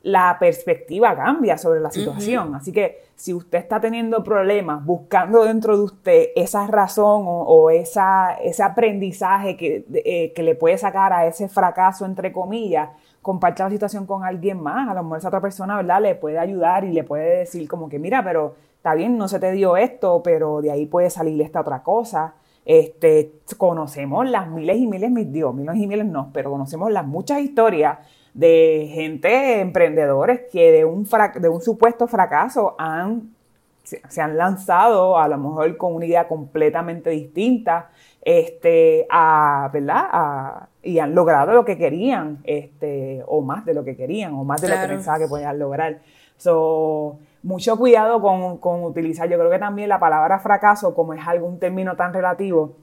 [0.07, 2.55] la perspectiva cambia sobre la situación.
[2.55, 8.35] Así que si usted está teniendo problemas buscando dentro de usted esa razón o, esa,
[8.41, 12.89] ese aprendizaje que, eh, que, le puede sacar a ese fracaso, entre comillas,
[13.21, 14.87] comparte la situación con alguien más.
[14.87, 16.01] A lo mejor esa otra persona, ¿verdad?
[16.01, 19.41] Le puede ayudar y le puede decir como que, mira, pero está bien, no se
[19.41, 22.35] te dio esto, pero de ahí puede salir esta otra cosa.
[22.63, 27.41] Este, conocemos las miles y miles, digo, miles y miles no, pero conocemos las muchas
[27.41, 27.97] historias
[28.37, 31.07] de gente, emprendedores que de un,
[31.39, 33.33] de un supuesto fracaso han,
[33.81, 37.89] se, han lanzado a lo mejor con una idea completamente distinta
[38.21, 40.69] este, a, ¿verdad?
[40.83, 44.61] y han logrado lo que querían, este, o más de lo que querían, o más
[44.61, 46.01] de lo que pensaban que podían lograr.
[46.37, 51.27] So, mucho cuidado con, con utilizar, yo creo que también la palabra fracaso, como es
[51.27, 52.75] algún término tan relativo,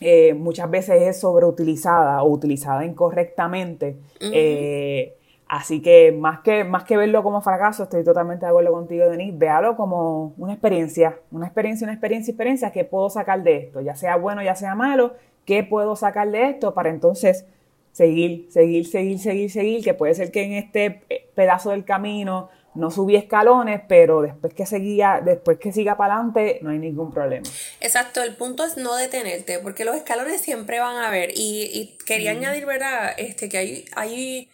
[0.00, 3.96] eh, muchas veces es sobreutilizada o utilizada incorrectamente.
[4.20, 5.16] Eh,
[5.48, 9.36] así que más, que más que verlo como fracaso, estoy totalmente de acuerdo contigo, Denise,
[9.36, 13.80] véalo como una experiencia, una experiencia, una experiencia, experiencia, ¿qué puedo sacar de esto?
[13.80, 17.46] Ya sea bueno, ya sea malo, ¿qué puedo sacar de esto para entonces
[17.90, 19.82] seguir, seguir, seguir, seguir, seguir?
[19.82, 21.02] Que puede ser que en este
[21.34, 26.58] pedazo del camino no subí escalones, pero después que seguía, después que siga para adelante,
[26.62, 27.46] no hay ningún problema.
[27.80, 31.30] Exacto, el punto es no detenerte, porque los escalones siempre van a haber.
[31.34, 33.12] Y, quería añadir, ¿verdad?
[33.16, 34.50] Este, que hay, hay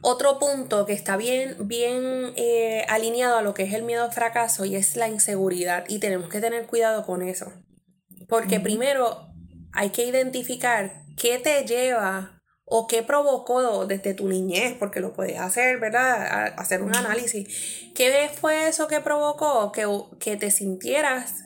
[0.00, 4.12] otro punto que está bien, bien eh, alineado a lo que es el miedo al
[4.12, 5.84] fracaso y es la inseguridad.
[5.88, 7.52] Y tenemos que tener cuidado con eso.
[8.28, 9.28] Porque primero
[9.72, 12.37] hay que identificar qué te lleva
[12.70, 16.54] o qué provocó desde tu niñez, porque lo puedes hacer, ¿verdad?
[16.56, 17.92] hacer un análisis.
[17.94, 19.86] ¿Qué fue eso que provocó que,
[20.18, 21.44] que te sintieras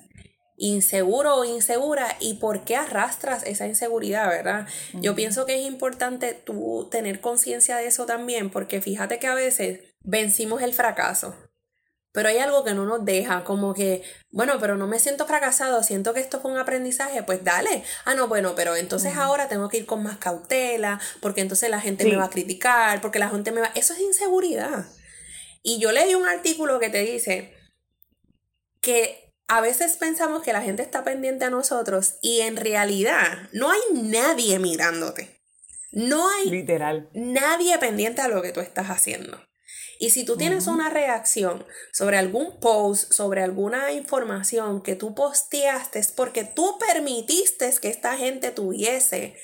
[0.57, 4.69] inseguro o insegura y por qué arrastras esa inseguridad, ¿verdad?
[4.95, 9.35] Yo pienso que es importante tú tener conciencia de eso también, porque fíjate que a
[9.35, 11.35] veces vencimos el fracaso,
[12.13, 15.83] pero hay algo que no nos deja, como que, bueno, pero no me siento fracasado,
[15.83, 17.83] siento que esto fue un aprendizaje, pues dale.
[18.05, 21.81] Ah, no, bueno, pero entonces ahora tengo que ir con más cautela, porque entonces la
[21.81, 23.73] gente me va a criticar, porque la gente me va...
[23.75, 24.87] Eso es inseguridad.
[25.63, 27.55] Y yo leí un artículo que te dice
[28.81, 33.71] que a veces pensamos que la gente está pendiente a nosotros y en realidad no
[33.71, 35.41] hay nadie mirándote.
[35.93, 37.11] No hay Literal.
[37.15, 39.41] nadie pendiente a lo que tú estás haciendo.
[40.03, 46.01] Y si tú tienes una reacción sobre algún post, sobre alguna información que tú posteaste,
[46.01, 49.37] es porque tú permitiste que esta gente tuviese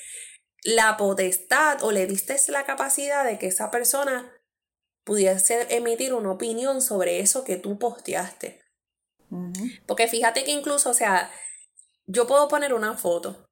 [0.65, 4.33] la potestad o le diste la capacidad de que esa persona
[5.05, 8.59] pudiese emitir una opinión sobre eso que tú posteaste.
[9.87, 11.31] Porque fíjate que incluso, o sea,
[12.05, 13.48] yo puedo poner una foto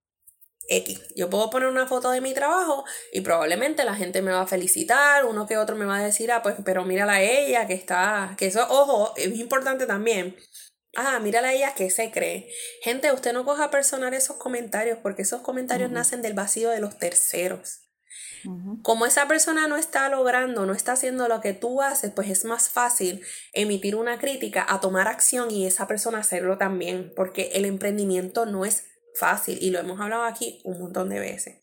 [0.68, 1.02] X.
[1.16, 4.48] Yo puedo poner una foto de mi trabajo y probablemente la gente me va a
[4.48, 7.74] felicitar, uno que otro me va a decir, ah, pues, pero mírala a ella que
[7.74, 10.36] está, que eso, ojo, es importante también.
[10.96, 12.50] Ah, mírala a ella que se cree.
[12.82, 16.98] Gente, usted no coja personal esos comentarios porque esos comentarios nacen del vacío de los
[16.98, 17.82] terceros.
[18.82, 22.46] Como esa persona no está logrando, no está haciendo lo que tú haces, pues es
[22.46, 27.66] más fácil emitir una crítica a tomar acción y esa persona hacerlo también, porque el
[27.66, 28.86] emprendimiento no es
[29.18, 31.62] fácil y lo hemos hablado aquí un montón de veces.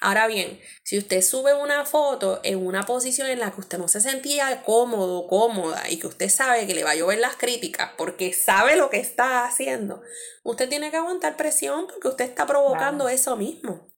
[0.00, 3.88] Ahora bien, si usted sube una foto en una posición en la que usted no
[3.88, 7.92] se sentía cómodo, cómoda y que usted sabe que le va a llover las críticas
[7.96, 10.02] porque sabe lo que está haciendo,
[10.44, 13.88] usted tiene que aguantar presión porque usted está provocando eso mismo.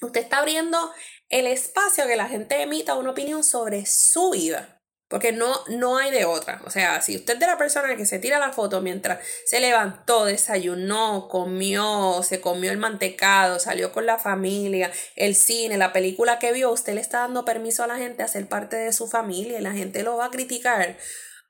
[0.00, 0.92] Usted está abriendo
[1.28, 4.83] el espacio a que la gente emita una opinión sobre su vida.
[5.08, 6.62] Porque no, no hay de otra.
[6.64, 9.60] O sea, si usted es de la persona que se tira la foto mientras se
[9.60, 16.38] levantó, desayunó, comió, se comió el mantecado, salió con la familia, el cine, la película
[16.38, 19.06] que vio, usted le está dando permiso a la gente a ser parte de su
[19.06, 20.96] familia y la gente lo va a criticar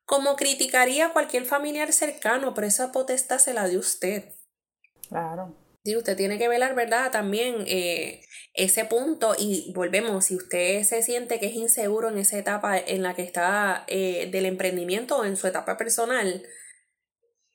[0.04, 4.34] como criticaría a cualquier familiar cercano, pero esa potestad se la dio usted.
[5.08, 5.63] Claro.
[5.84, 7.10] Sí, usted tiene que velar, ¿verdad?
[7.12, 8.22] También eh,
[8.54, 13.02] ese punto y volvemos, si usted se siente que es inseguro en esa etapa en
[13.02, 16.42] la que está eh, del emprendimiento o en su etapa personal,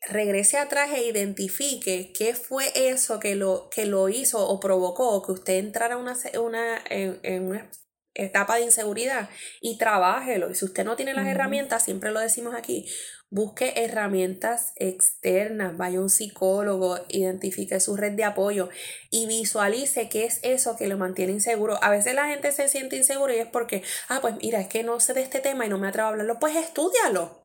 [0.07, 5.31] regrese atrás e identifique qué fue eso que lo, que lo hizo o provocó que
[5.31, 7.71] usted entrara una, una, en, en una
[8.13, 10.51] etapa de inseguridad y trabájelo.
[10.51, 12.87] Y si usted no tiene las herramientas, siempre lo decimos aquí,
[13.31, 18.69] busque herramientas externas, vaya a un psicólogo, identifique su red de apoyo
[19.11, 21.77] y visualice qué es eso que lo mantiene inseguro.
[21.83, 24.83] A veces la gente se siente inseguro y es porque, ah, pues mira, es que
[24.83, 27.43] no sé de este tema y no me atrevo a hablarlo, pues estudialo.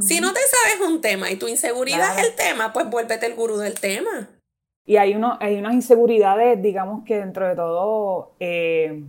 [0.00, 3.34] Si no te sabes un tema y tu inseguridad es el tema, pues vuélvete el
[3.34, 4.28] gurú del tema.
[4.84, 9.04] Y hay, uno, hay unas inseguridades, digamos que dentro de todo, eh,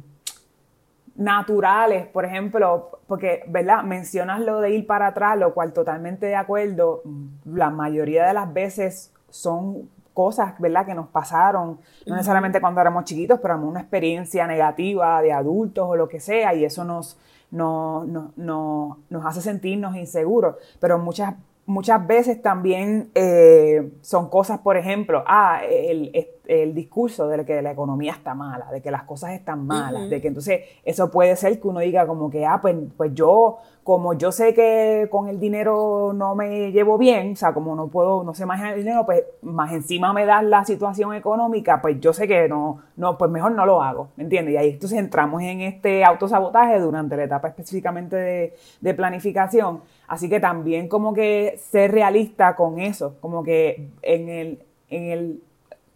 [1.22, 3.84] naturales, por ejemplo, porque, ¿verdad?
[3.84, 7.04] Mencionas lo de ir para atrás, lo cual totalmente de acuerdo,
[7.46, 13.06] la mayoría de las veces son cosas, ¿verdad?, que nos pasaron, no necesariamente cuando éramos
[13.06, 17.20] chiquitos, pero una experiencia negativa de adultos o lo que sea, y eso nos,
[17.52, 18.04] no,
[18.36, 21.36] nos hace sentirnos inseguros, pero muchas
[21.68, 26.12] muchas veces también eh, son cosas, por ejemplo, ah, el,
[26.48, 30.22] el, discurso de que la economía está mala, de que las cosas están malas, de
[30.22, 34.14] que entonces eso puede ser que uno diga como que, ah, pues, pues yo como
[34.14, 38.24] yo sé que con el dinero no me llevo bien, o sea, como no puedo,
[38.24, 42.14] no sé más el dinero, pues más encima me da la situación económica, pues yo
[42.14, 44.54] sé que no, no, pues mejor no lo hago, ¿me entiendes?
[44.54, 49.82] Y ahí entonces entramos en este autosabotaje durante la etapa específicamente de, de planificación.
[50.08, 55.42] Así que también como que ser realista con eso, como que en el, en el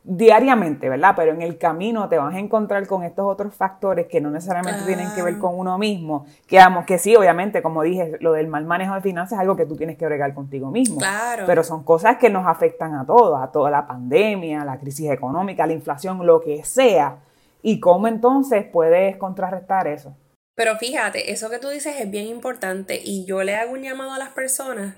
[0.07, 1.13] diariamente, ¿verdad?
[1.15, 4.85] Pero en el camino te vas a encontrar con estos otros factores que no necesariamente
[4.85, 8.65] tienen que ver con uno mismo, que, que sí, obviamente, como dije, lo del mal
[8.65, 10.97] manejo de finanzas es algo que tú tienes que bregar contigo mismo.
[10.97, 11.45] Claro.
[11.47, 15.65] Pero son cosas que nos afectan a todos, a toda la pandemia, la crisis económica,
[15.65, 17.17] la inflación, lo que sea.
[17.63, 20.15] ¿Y cómo entonces puedes contrarrestar eso?
[20.55, 24.13] Pero fíjate, eso que tú dices es bien importante y yo le hago un llamado
[24.13, 24.95] a las personas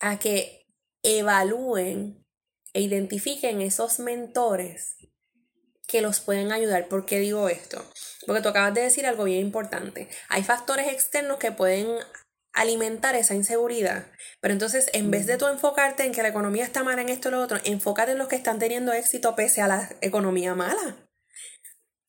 [0.00, 0.66] a que
[1.04, 2.25] evalúen
[2.76, 4.98] e identifiquen esos mentores
[5.88, 6.88] que los pueden ayudar.
[6.88, 7.82] ¿Por qué digo esto?
[8.26, 10.10] Porque tú acabas de decir algo bien importante.
[10.28, 11.88] Hay factores externos que pueden
[12.52, 14.04] alimentar esa inseguridad.
[14.42, 17.30] Pero entonces, en vez de tú enfocarte en que la economía está mala en esto
[17.30, 21.08] o lo otro, enfócate en los que están teniendo éxito pese a la economía mala.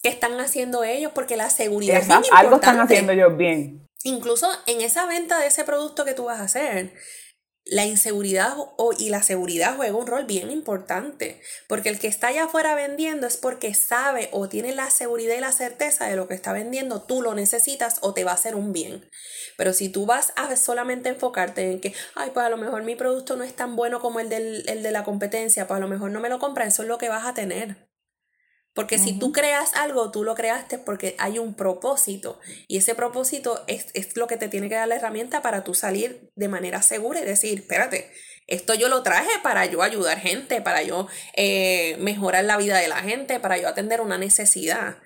[0.03, 1.13] ¿Qué están haciendo ellos?
[1.15, 3.88] Porque la seguridad es Algo están haciendo ellos bien.
[4.03, 6.93] Incluso en esa venta de ese producto que tú vas a hacer,
[7.70, 8.55] la inseguridad
[8.97, 13.28] y la seguridad juega un rol bien importante, porque el que está allá afuera vendiendo
[13.28, 17.01] es porque sabe o tiene la seguridad y la certeza de lo que está vendiendo,
[17.01, 19.09] tú lo necesitas o te va a hacer un bien.
[19.57, 22.95] Pero si tú vas a solamente enfocarte en que, ay, pues a lo mejor mi
[22.95, 25.88] producto no es tan bueno como el, del, el de la competencia, pues a lo
[25.88, 27.86] mejor no me lo compran, eso es lo que vas a tener.
[28.78, 32.39] Porque si tú creas algo, tú lo creaste porque hay un propósito.
[32.67, 35.73] Y ese propósito es, es, lo que te tiene que dar la herramienta para tú
[35.73, 38.11] salir de manera segura y decir, espérate,
[38.45, 42.88] esto yo lo traje para yo ayudar gente, para yo eh, mejorar la vida de
[42.88, 44.97] la gente, para yo atender una necesidad.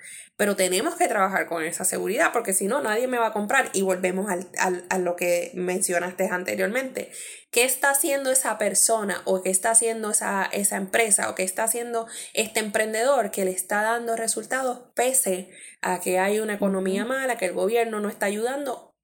[0.42, 3.70] Pero tenemos que trabajar con esa seguridad porque si no, nadie me va a comprar
[3.74, 7.12] y volvemos al, al, a lo que mencionaste anteriormente.
[7.52, 11.66] ¿Qué está haciendo esa persona o qué está haciendo esa, esa empresa o qué está
[11.66, 15.52] haciendo este emprendedor que le está dando resultados pese
[15.84, 18.96] a que hay una economía mala, que el gobierno no está ayudando?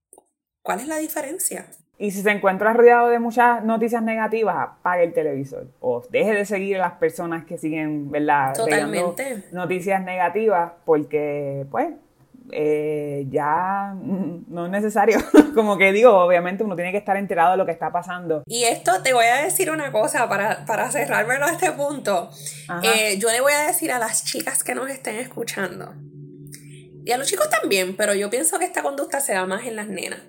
[0.63, 1.69] ¿Cuál es la diferencia?
[2.00, 6.45] Y si se encuentra rodeado de muchas noticias negativas, apague el televisor o deje de
[6.45, 8.54] seguir a las personas que siguen, ¿verdad?
[8.54, 9.45] Totalmente.
[9.52, 11.89] Noticias negativas porque, pues,
[12.52, 13.95] eh, ya
[14.48, 15.18] no es necesario.
[15.56, 18.43] Como que digo, obviamente uno tiene que estar enterado de lo que está pasando.
[18.45, 22.30] Y esto te voy a decir una cosa para, para cerrármelo a este punto.
[22.84, 25.95] Eh, yo le voy a decir a las chicas que nos estén escuchando.
[27.06, 29.78] Y a los chicos también, pero yo pienso que esta conducta se da más en
[29.78, 30.20] las nenas.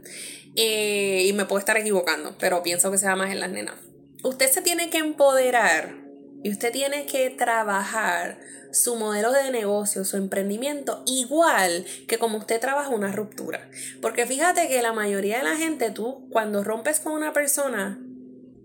[0.61, 3.76] Eh, y me puedo estar equivocando, pero pienso que se da más en las nenas.
[4.24, 5.94] Usted se tiene que empoderar
[6.42, 8.40] y usted tiene que trabajar
[8.72, 13.70] su modelo de negocio, su emprendimiento, igual que como usted trabaja una ruptura.
[14.02, 18.00] Porque fíjate que la mayoría de la gente, tú cuando rompes con una persona,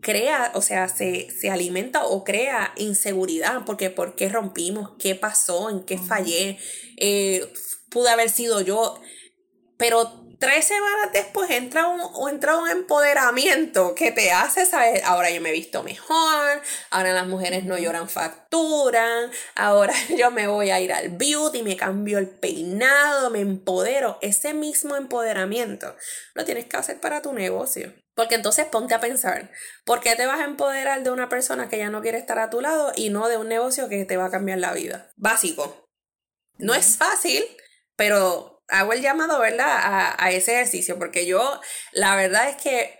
[0.01, 4.93] crea, o sea, se, alimenta o crea inseguridad, porque ¿por qué rompimos?
[4.97, 5.69] ¿Qué pasó?
[5.69, 6.57] ¿En qué fallé?
[6.97, 7.53] Eh,
[7.89, 8.99] pude haber sido yo.
[9.77, 15.41] Pero tres semanas después entra un, entra un empoderamiento que te hace saber, ahora yo
[15.41, 20.79] me he visto mejor, ahora las mujeres no lloran facturan, ahora yo me voy a
[20.79, 24.17] ir al beauty, me cambio el peinado, me empodero.
[24.21, 25.95] Ese mismo empoderamiento
[26.33, 27.93] lo tienes que hacer para tu negocio.
[28.15, 29.49] Porque entonces ponte a pensar,
[29.85, 32.49] ¿por qué te vas a empoderar de una persona que ya no quiere estar a
[32.51, 35.11] tu lado y no de un negocio que te va a cambiar la vida?
[35.15, 35.89] Básico.
[36.57, 37.43] No es fácil,
[37.95, 39.67] pero hago el llamado, ¿verdad?
[39.69, 41.61] A, a, ese ejercicio, porque yo,
[41.91, 42.99] la verdad es que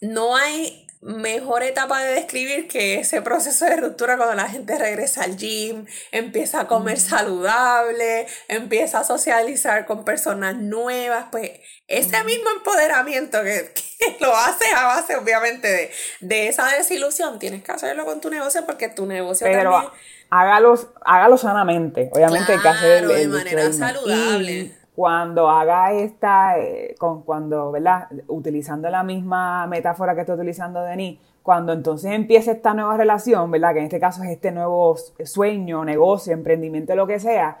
[0.00, 5.22] no hay mejor etapa de describir que ese proceso de ruptura cuando la gente regresa
[5.22, 11.52] al gym, empieza a comer saludable, empieza a socializar con personas nuevas, pues
[11.86, 13.72] ese mismo empoderamiento que,
[14.20, 15.90] lo haces a base obviamente de,
[16.20, 19.90] de, esa desilusión, tienes que hacerlo con tu negocio porque tu negocio también
[20.30, 22.10] hágalos, hágalo sanamente.
[22.12, 24.72] Obviamente hay que hacer de manera saludable.
[24.94, 28.08] cuando haga esta, eh, con, cuando, ¿verdad?
[28.28, 33.72] Utilizando la misma metáfora que está utilizando Denis, cuando entonces empiece esta nueva relación, ¿verdad?
[33.72, 37.58] Que en este caso es este nuevo sueño, negocio, emprendimiento, lo que sea,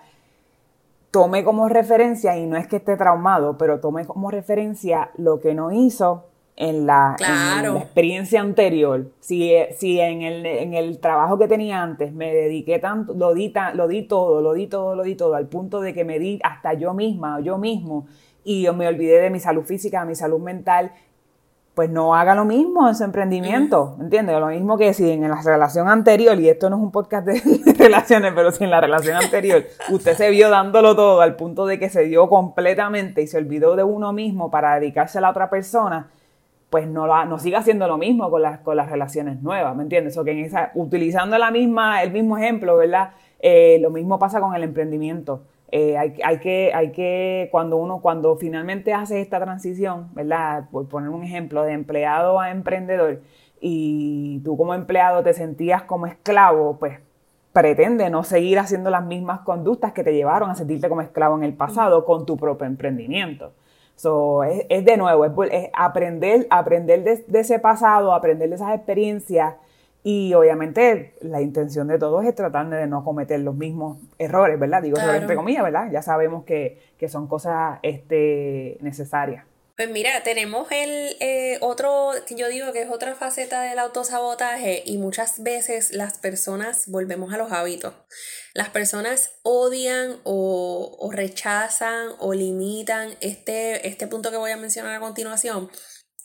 [1.10, 5.54] tome como referencia, y no es que esté traumado, pero tome como referencia lo que
[5.54, 6.24] no hizo
[6.56, 7.16] en la,
[7.78, 13.12] experiencia anterior, si, si en, el, en el trabajo que tenía antes me dediqué tanto,
[13.12, 16.04] lo di, lo di todo, lo di todo, lo di todo, al punto de que
[16.04, 18.06] me di hasta yo misma o yo mismo
[18.42, 20.92] y yo me olvidé de mi salud física, mi salud mental,
[21.74, 24.40] pues no haga lo mismo en su emprendimiento, ¿entiendes?
[24.40, 27.74] Lo mismo que si en la relación anterior, y esto no es un podcast de
[27.74, 31.78] relaciones, pero si en la relación anterior usted se vio dándolo todo al punto de
[31.78, 35.50] que se dio completamente y se olvidó de uno mismo para dedicarse a la otra
[35.50, 36.08] persona,
[36.70, 40.16] pues no, no siga haciendo lo mismo con las, con las relaciones nuevas, ¿me entiendes?
[40.18, 43.10] O que en esa, utilizando la misma, el mismo ejemplo, ¿verdad?
[43.38, 45.44] Eh, lo mismo pasa con el emprendimiento.
[45.70, 50.68] Eh, hay, hay, que, hay que, cuando uno, cuando finalmente hace esta transición, ¿verdad?
[50.70, 53.20] Por poner un ejemplo, de empleado a emprendedor,
[53.60, 57.00] y tú como empleado te sentías como esclavo, pues
[57.52, 61.44] pretende no seguir haciendo las mismas conductas que te llevaron a sentirte como esclavo en
[61.44, 63.52] el pasado con tu propio emprendimiento.
[63.96, 69.54] So, es, de nuevo, es, aprender, aprender de, ese pasado, aprender de esas experiencias
[70.02, 74.82] y obviamente la intención de todos es tratar de no cometer los mismos errores, ¿verdad?
[74.82, 75.88] Digo errores entre comillas, ¿verdad?
[75.90, 79.44] Ya sabemos que, que son cosas este, necesarias.
[79.76, 84.82] Pues mira, tenemos el eh, otro, que yo digo que es otra faceta del autosabotaje
[84.86, 87.92] y muchas veces las personas volvemos a los hábitos.
[88.56, 94.94] Las personas odian o, o rechazan o limitan este, este punto que voy a mencionar
[94.94, 95.70] a continuación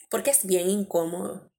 [0.08, 1.52] porque es bien incómodo.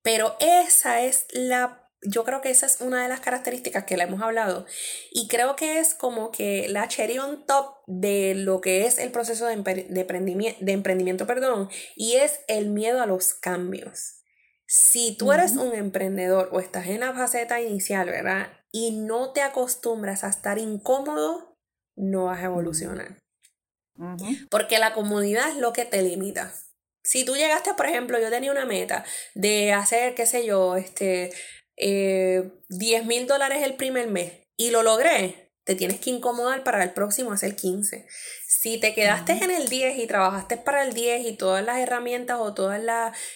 [0.00, 4.04] Pero esa es la yo creo que esa es una de las características que le
[4.04, 4.64] hemos hablado
[5.10, 9.12] y creo que es como que la cherry on top de lo que es el
[9.12, 14.22] proceso de, emprendimiento, de emprendimiento perdón, y es el miedo a los cambios.
[14.66, 18.61] Si tú eres un emprendedor o estás en la faceta inicial, ¿verdad?
[18.72, 21.54] Y no te acostumbras a estar incómodo,
[21.94, 23.18] no vas a evolucionar.
[24.50, 26.52] Porque la comodidad es lo que te limita.
[27.04, 29.04] Si tú llegaste, por ejemplo, yo tenía una meta
[29.34, 31.32] de hacer, qué sé yo, este,
[31.76, 36.82] eh, 10 mil dólares el primer mes y lo logré, te tienes que incomodar para
[36.82, 38.06] el próximo hacer 15.
[38.46, 42.38] Si te quedaste en el 10 y trabajaste para el 10 y todas las herramientas
[42.40, 42.76] o todos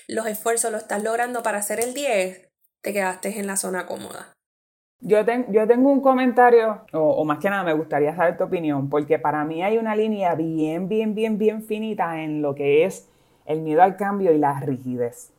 [0.08, 2.48] los esfuerzos lo estás logrando para hacer el 10,
[2.82, 4.35] te quedaste en la zona cómoda.
[5.00, 5.18] Yo,
[5.50, 9.44] yo tengo un comentario, o, más que nada me gustaría saber tu opinión, porque para
[9.44, 13.08] mí hay una línea bien, bien, bien, bien finita en lo que es
[13.44, 15.32] el miedo al cambio y la rigidez.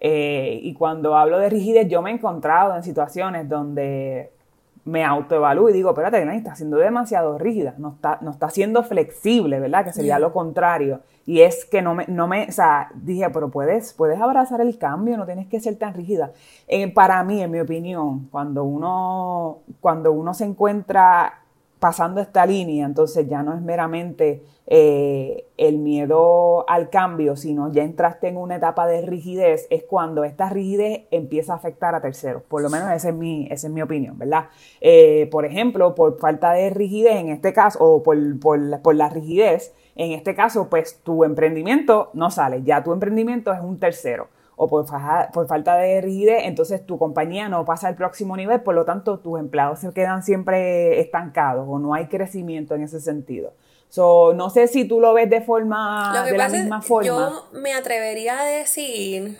[0.00, 4.33] Eh, y cuando hablo de rigidez, yo me he encontrado en situaciones donde
[4.84, 8.82] me autoevalúo y digo, espérate, que está siendo demasiado rígida, no está, no está siendo
[8.82, 9.84] flexible, ¿verdad?
[9.84, 11.00] Que sería lo contrario.
[11.26, 14.76] Y es que no me, no me, o sea, dije, pero puedes, puedes abrazar el
[14.76, 16.32] cambio, no tienes que ser tan rígida.
[16.68, 21.43] Eh, para mí, en mi opinión, cuando uno, cuando uno se encuentra
[21.84, 27.82] pasando esta línea, entonces ya no es meramente eh, el miedo al cambio, sino ya
[27.82, 32.42] entraste en una etapa de rigidez, es cuando esta rigidez empieza a afectar a terceros.
[32.44, 34.46] Por lo menos esa es mi, esa es mi opinión, ¿verdad?
[34.80, 39.74] Eh, por ejemplo, por falta de rigidez en este caso, o por, por, la rigidez,
[39.94, 44.68] en este caso, pues tu emprendimiento no sale, ya tu emprendimiento es un tercero o
[44.68, 44.86] por,
[45.32, 49.18] por, falta de rigidez, entonces tu compañía no pasa al próximo nivel, por lo tanto
[49.18, 53.54] tus empleados se quedan siempre estancados o no hay crecimiento en ese sentido.
[53.88, 57.06] So, no sé si tú lo ves de forma de la misma forma.
[57.06, 59.38] Yo me atrevería a decir,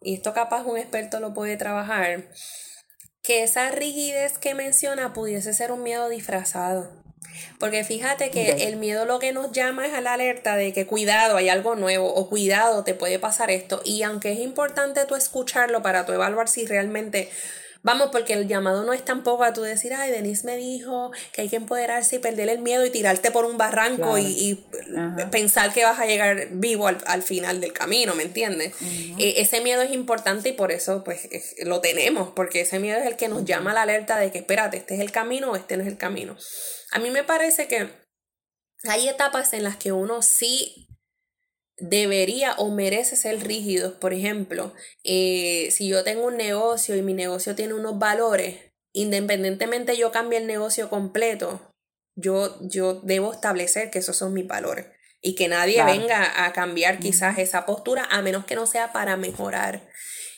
[0.00, 2.24] y esto capaz un experto lo puede trabajar,
[3.22, 7.03] que esa rigidez que menciona pudiese ser un miedo disfrazado.
[7.58, 10.86] Porque fíjate que el miedo lo que nos llama es a la alerta de que
[10.86, 13.80] cuidado, hay algo nuevo o cuidado, te puede pasar esto.
[13.84, 17.30] Y aunque es importante tú escucharlo para tú evaluar si realmente
[17.84, 21.42] Vamos, porque el llamado no es tampoco a tú decir, ay, Denise me dijo que
[21.42, 24.64] hay que empoderarse y perder el miedo y tirarte por un barranco y,
[25.30, 28.72] pensar que vas a llegar vivo al, final del camino, ¿me entiendes?
[29.18, 31.28] E, ese miedo es importante y por eso pues
[31.62, 34.38] lo tenemos, porque ese miedo es el que nos llama a la alerta de que
[34.38, 36.38] espérate, este es el camino o este no es el camino.
[36.94, 37.88] A mí me parece que
[38.84, 40.86] hay etapas en las que uno sí
[41.76, 43.98] debería o merece ser rígido.
[43.98, 44.72] Por ejemplo,
[45.02, 50.38] eh, si yo tengo un negocio y mi negocio tiene unos valores, independientemente yo cambie
[50.38, 51.68] el negocio completo,
[52.14, 54.86] yo, yo debo establecer que esos son mis valores
[55.20, 59.16] y que nadie venga a cambiar quizás esa postura a menos que no sea para
[59.16, 59.88] mejorar.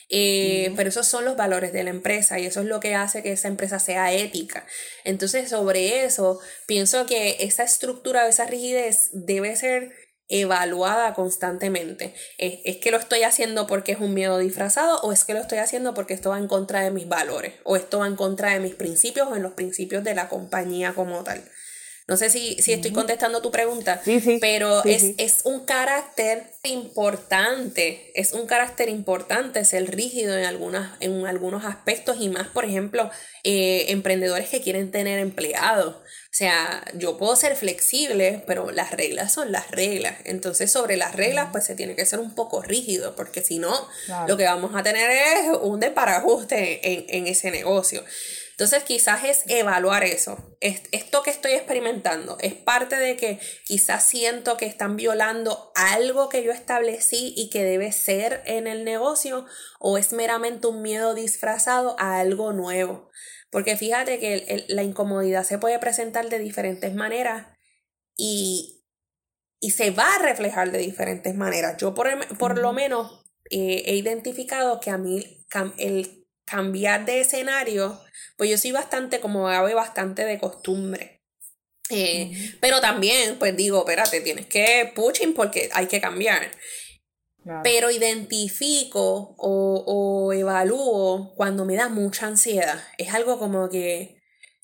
[0.09, 3.23] Eh, pero esos son los valores de la empresa y eso es lo que hace
[3.23, 4.65] que esa empresa sea ética.
[5.03, 9.91] Entonces, sobre eso, pienso que esa estructura, esa rigidez debe ser
[10.29, 12.13] evaluada constantemente.
[12.37, 15.59] ¿Es, que lo estoy haciendo porque es un miedo disfrazado o es que lo estoy
[15.59, 18.59] haciendo porque esto va en contra de mis valores o esto va en contra de
[18.59, 21.43] mis principios o en los principios de la compañía como tal?
[22.07, 24.01] No sé si, si estoy contestando tu pregunta,
[24.39, 31.27] pero es, es, un carácter importante, es un carácter importante ser rígido en, algunas, en
[31.27, 33.11] algunos aspectos y más, por ejemplo,
[33.43, 35.95] eh, emprendedores que quieren tener empleados.
[35.95, 40.15] O sea, yo puedo ser flexible, pero las reglas son las reglas.
[40.23, 43.73] Entonces, sobre las reglas, pues se tiene que ser un poco rígido, porque si no,
[44.29, 48.05] lo que vamos a tener es un desparajuste en, en ese negocio.
[48.57, 50.57] Entonces quizás es evaluar eso.
[50.61, 56.43] Esto que estoy experimentando es parte de que quizás siento que están violando algo que
[56.43, 59.45] yo establecí y que debe ser en el negocio
[59.79, 63.11] o es meramente un miedo disfrazado a algo nuevo.
[63.51, 67.45] Porque fíjate que la incomodidad se puede presentar de diferentes maneras
[68.15, 68.83] y,
[69.59, 71.77] y se va a reflejar de diferentes maneras.
[71.77, 75.45] Yo por, por lo menos eh, he identificado que a mí
[75.77, 76.16] el
[76.47, 77.99] cambiar de escenario
[78.37, 81.23] pues yo soy bastante, como ave, bastante de costumbre.
[81.89, 86.51] Eh, pero también, pues digo, espérate, tienes que pushing porque hay que cambiar.
[87.63, 92.79] Pero identifico o, o evalúo cuando me da mucha ansiedad.
[92.97, 94.16] Es algo como que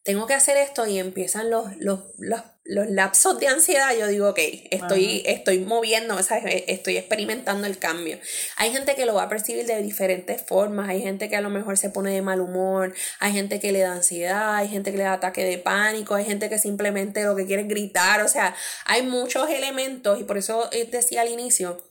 [0.03, 4.29] tengo que hacer esto y empiezan los, los, los, los lapsos de ansiedad, yo digo,
[4.29, 4.39] ok,
[4.69, 8.19] estoy, estoy moviendo, estoy experimentando el cambio.
[8.57, 11.49] Hay gente que lo va a percibir de diferentes formas, hay gente que a lo
[11.49, 14.97] mejor se pone de mal humor, hay gente que le da ansiedad, hay gente que
[14.97, 18.27] le da ataque de pánico, hay gente que simplemente lo que quiere es gritar, o
[18.27, 21.81] sea, hay muchos elementos y por eso decía al inicio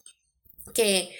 [0.74, 1.10] que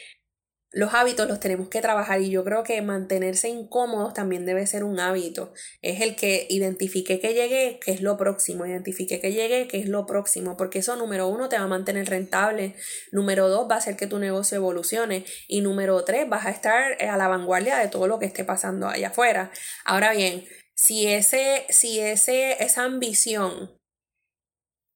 [0.73, 4.85] los hábitos los tenemos que trabajar y yo creo que mantenerse incómodos también debe ser
[4.85, 5.53] un hábito.
[5.83, 9.89] Es el que identifique que llegué, que es lo próximo, identifique que llegué, que es
[9.89, 12.75] lo próximo, porque eso número uno te va a mantener rentable,
[13.11, 16.97] número dos va a hacer que tu negocio evolucione y número tres vas a estar
[17.03, 19.51] a la vanguardia de todo lo que esté pasando allá afuera.
[19.85, 20.45] Ahora bien,
[20.75, 23.79] si, ese, si ese, esa ambición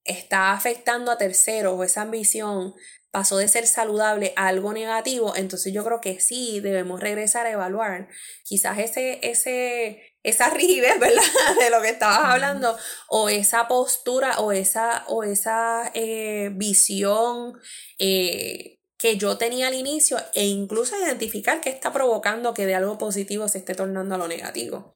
[0.04, 2.74] está afectando a terceros o esa ambición
[3.16, 7.50] pasó de ser saludable a algo negativo, entonces yo creo que sí debemos regresar a
[7.50, 8.08] evaluar
[8.44, 11.22] quizás ese, ese, esa rigidez, ¿verdad?
[11.58, 12.76] De lo que estabas hablando,
[13.08, 17.58] o esa postura, o esa, o esa eh, visión
[17.98, 22.98] eh, que yo tenía al inicio, e incluso identificar qué está provocando que de algo
[22.98, 24.94] positivo se esté tornando a lo negativo.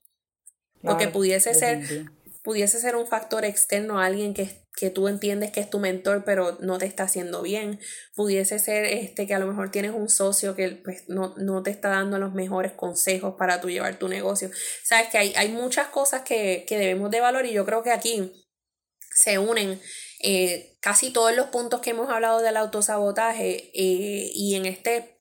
[0.83, 2.11] porque pudiese ser
[2.43, 6.24] pudiese ser un factor externo a alguien que, que tú entiendes que es tu mentor
[6.24, 7.80] pero no te está haciendo bien,
[8.14, 11.70] pudiese ser este que a lo mejor tienes un socio que pues, no, no te
[11.70, 14.51] está dando los mejores consejos para tú llevar tu negocio.
[14.84, 17.91] Sabes que hay, hay muchas cosas que, que debemos de valorar y yo creo que
[17.91, 18.32] aquí
[19.14, 19.80] se unen
[20.22, 25.20] eh, casi todos los puntos que hemos hablado del autosabotaje eh, y en este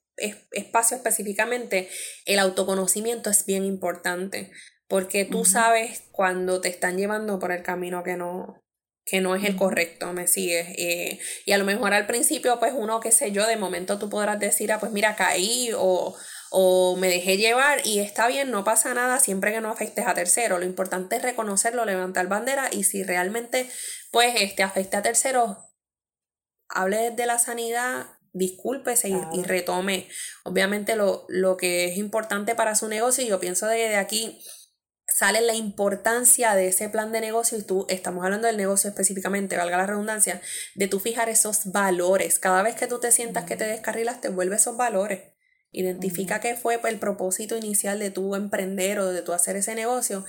[0.52, 1.88] espacio específicamente,
[2.26, 4.50] el autoconocimiento es bien importante
[4.90, 8.60] porque tú sabes cuando te están llevando por el camino que no,
[9.04, 10.66] que no es el correcto, me sigues.
[10.76, 14.10] Eh, y a lo mejor al principio, pues uno, qué sé yo, de momento tú
[14.10, 16.16] podrás decir, ah, pues mira, caí o,
[16.50, 20.14] o me dejé llevar y está bien, no pasa nada siempre que no afectes a
[20.14, 20.58] terceros.
[20.58, 23.70] Lo importante es reconocerlo, levantar bandera y si realmente,
[24.10, 25.56] pues, este, afecte a terceros,
[26.68, 30.08] hable de la sanidad, discúlpese y, retome,
[30.42, 33.22] obviamente, lo, lo que es importante para su negocio.
[33.22, 34.40] Y yo pienso de, de aquí
[35.10, 39.56] sale la importancia de ese plan de negocio y tú, estamos hablando del negocio específicamente,
[39.56, 40.40] valga la redundancia,
[40.74, 42.38] de tú fijar esos valores.
[42.38, 45.20] Cada vez que tú te sientas que te descarrilas, te vuelve esos valores.
[45.72, 50.24] Identifica qué fue el propósito inicial de tu emprender o de tu hacer ese negocio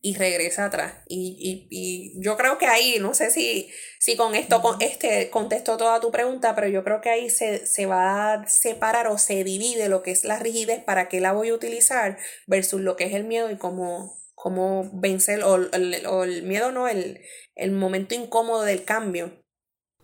[0.00, 0.94] y regresa atrás.
[1.08, 5.76] Y, y, yo creo que ahí, no sé si, si con esto con este contesto
[5.76, 9.42] toda tu pregunta, pero yo creo que ahí se, se, va a separar o se
[9.42, 13.04] divide lo que es la rigidez para qué la voy a utilizar versus lo que
[13.04, 17.20] es el miedo y cómo, cómo vencer, o, el, miedo no, el,
[17.56, 19.32] el momento incómodo del cambio,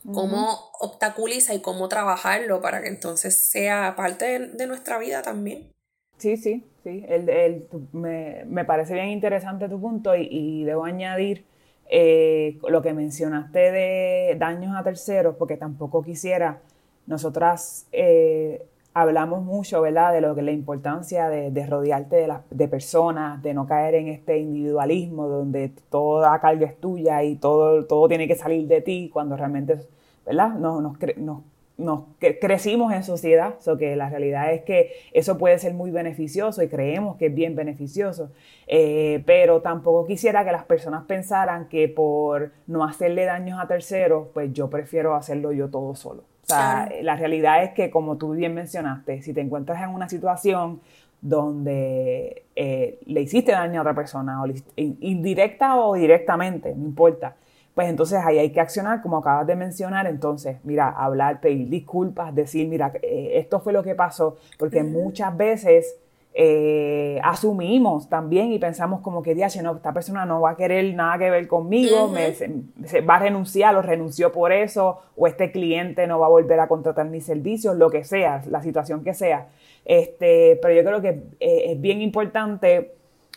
[0.05, 5.71] cómo obstaculiza y cómo trabajarlo para que entonces sea parte de, nuestra vida también.
[6.19, 10.85] Sí, sí, sí, el, el, me, me, parece bien interesante tu punto y, y debo
[10.85, 11.45] añadir
[11.89, 16.63] eh, lo que mencionaste de daños a terceros, porque tampoco quisiera
[17.07, 23.43] nosotras eh, hablamos mucho, ¿verdad?, de lo que la importancia de, rodearte de, de, personas,
[23.43, 28.29] de no caer en este individualismo donde toda carga es tuya y todo, todo tiene
[28.29, 29.79] que salir de ti cuando realmente,
[30.27, 31.43] ¿verdad?, nos, nos,
[31.79, 32.05] nos,
[32.41, 36.69] crecimos en sociedad, so que la realidad es que eso puede ser muy beneficioso y
[36.69, 38.31] creemos que es bien beneficioso,
[38.67, 44.29] eh, pero tampoco quisiera que las personas pensaran que por no hacerle daños a terceros,
[44.35, 46.32] pues yo prefiero hacerlo yo todo solo.
[46.43, 50.09] O sea, la realidad es que, como tú bien mencionaste, si te encuentras en una
[50.09, 50.81] situación
[51.21, 57.37] donde eh, le hiciste daño a otra persona, o indirecta o directamente, no importa,
[57.75, 62.35] pues entonces ahí hay que accionar, como acabas de mencionar, entonces, mira, hablar, pedir disculpas,
[62.35, 65.97] decir, mira, eh, esto fue lo que pasó, porque muchas veces
[66.35, 71.19] eh, asumimos también y pensamos como que, no, esta persona no va a querer nada
[71.19, 76.07] que ver conmigo, me, se, va a renunciar o renunció por eso, o este cliente
[76.07, 79.49] no va a volver a contratar mis servicios, lo que sea, la situación que sea.
[79.85, 82.95] Este, pero yo creo que eh, es bien importante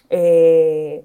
[0.09, 1.03] eh,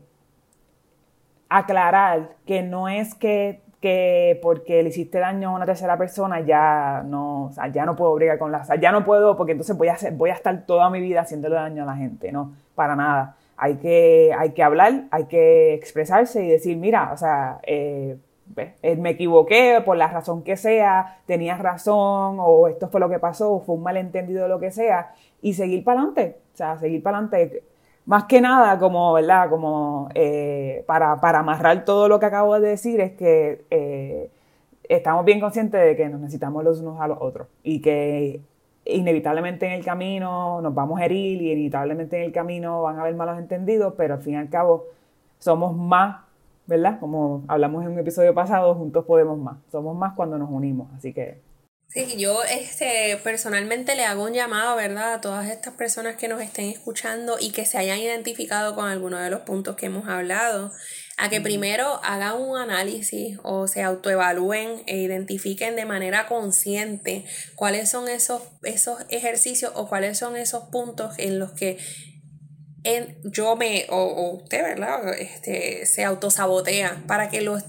[1.48, 7.02] aclarar que no es que que porque le hiciste daño a una tercera persona ya
[7.06, 9.76] no, o sea, ya no puedo brigar con la, o ya no puedo porque entonces
[9.76, 12.52] voy a hacer, voy a estar toda mi vida haciéndole daño a la gente, no,
[12.74, 13.36] para nada.
[13.56, 18.16] Hay que, hay que hablar, hay que expresarse y decir, mira, o sea, eh,
[18.56, 23.18] eh, me equivoqué por la razón que sea, tenías razón, o esto fue lo que
[23.18, 25.12] pasó, o fue un malentendido, lo que sea,
[25.42, 27.62] y seguir para adelante, o sea, seguir para adelante
[28.10, 29.48] más que nada, como, ¿verdad?
[29.48, 34.28] Como eh, para, amarrar todo lo que acabo de decir, es que eh,
[34.88, 38.40] estamos bien conscientes de que nos necesitamos los unos a los otros y que
[38.84, 43.02] inevitablemente en el camino nos vamos a herir y inevitablemente en el camino van a
[43.02, 44.86] haber malos entendidos, pero al fin y al cabo
[45.38, 46.16] somos más,
[46.66, 46.98] ¿verdad?
[46.98, 49.58] Como hablamos en un episodio pasado, juntos podemos más.
[49.70, 51.38] Somos más cuando nos unimos, así que
[51.92, 56.40] Sí, yo este, personalmente le hago un llamado, ¿verdad?, a todas estas personas que nos
[56.40, 60.70] estén escuchando y que se hayan identificado con alguno de los puntos que hemos hablado,
[61.16, 67.24] a que primero hagan un análisis o se autoevalúen e identifiquen de manera consciente
[67.56, 71.76] cuáles son esos, esos ejercicios o cuáles son esos puntos en los que
[72.84, 75.14] en, yo me, o, usted, ¿verdad?
[75.18, 77.62] Este, se autosabotea para que los,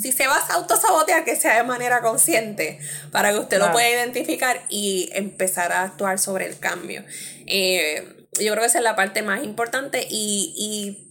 [0.00, 2.78] si se va a autosabotear, que sea de manera consciente,
[3.10, 7.04] para que usted lo pueda identificar y empezar a actuar sobre el cambio.
[7.46, 11.08] Eh, yo creo que esa es la parte más importante y, y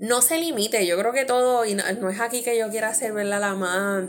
[0.00, 3.12] no se limite, yo creo que todo, y no, es aquí que yo quiera hacer,
[3.12, 3.40] ¿verdad?
[3.40, 4.08] La más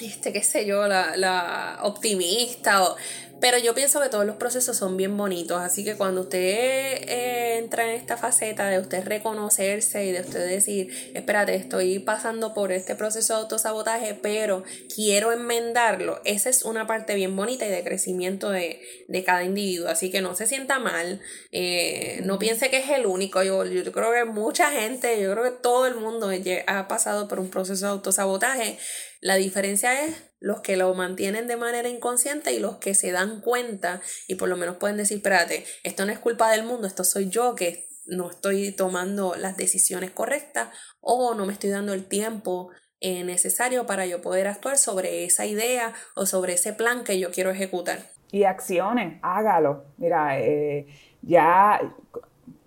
[0.00, 2.96] este, qué sé yo, la, la optimista, o,
[3.40, 7.58] Pero yo pienso que todos los procesos son bien bonitos, así que cuando usted eh,
[7.58, 12.72] entra en esta faceta de usted reconocerse y de usted decir, espérate, estoy pasando por
[12.72, 17.84] este proceso de autosabotaje, pero quiero enmendarlo, esa es una parte bien bonita y de
[17.84, 18.80] crecimiento de,
[19.24, 21.20] cada individuo, así que no se sienta mal,
[21.52, 25.44] eh, no piense que es el único, yo, yo creo que mucha gente, yo creo
[25.44, 26.30] que todo el mundo
[26.66, 28.78] ha pasado por un proceso de autosabotaje,
[29.20, 33.40] la diferencia es los que lo mantienen de manera inconsciente y los que se dan
[33.40, 37.04] cuenta y por lo menos pueden decir, espérate, esto no es culpa del mundo, esto
[37.04, 40.68] soy yo que no estoy tomando las decisiones correctas
[41.00, 45.46] o no me estoy dando el tiempo eh, necesario para yo poder actuar sobre esa
[45.46, 47.98] idea o sobre ese plan que yo quiero ejecutar.
[48.30, 49.84] Y acciones, hágalo.
[49.98, 50.86] Mira, eh,
[51.22, 51.80] ya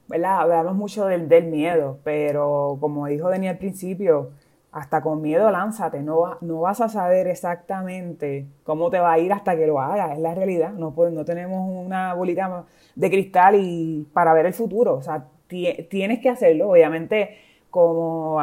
[0.09, 4.31] hablamos mucho del, del miedo, pero como dijo Daniel al principio,
[4.71, 9.33] hasta con miedo lánzate, no, no vas a saber exactamente cómo te va a ir
[9.33, 12.65] hasta que lo hagas, es la realidad, no, no tenemos una bolita
[12.95, 17.37] de cristal y para ver el futuro, o sea, tienes que hacerlo, obviamente,
[17.69, 18.39] como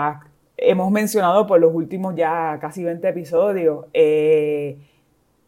[0.59, 4.77] hemos mencionado por los últimos ya casi 20 episodios, eh,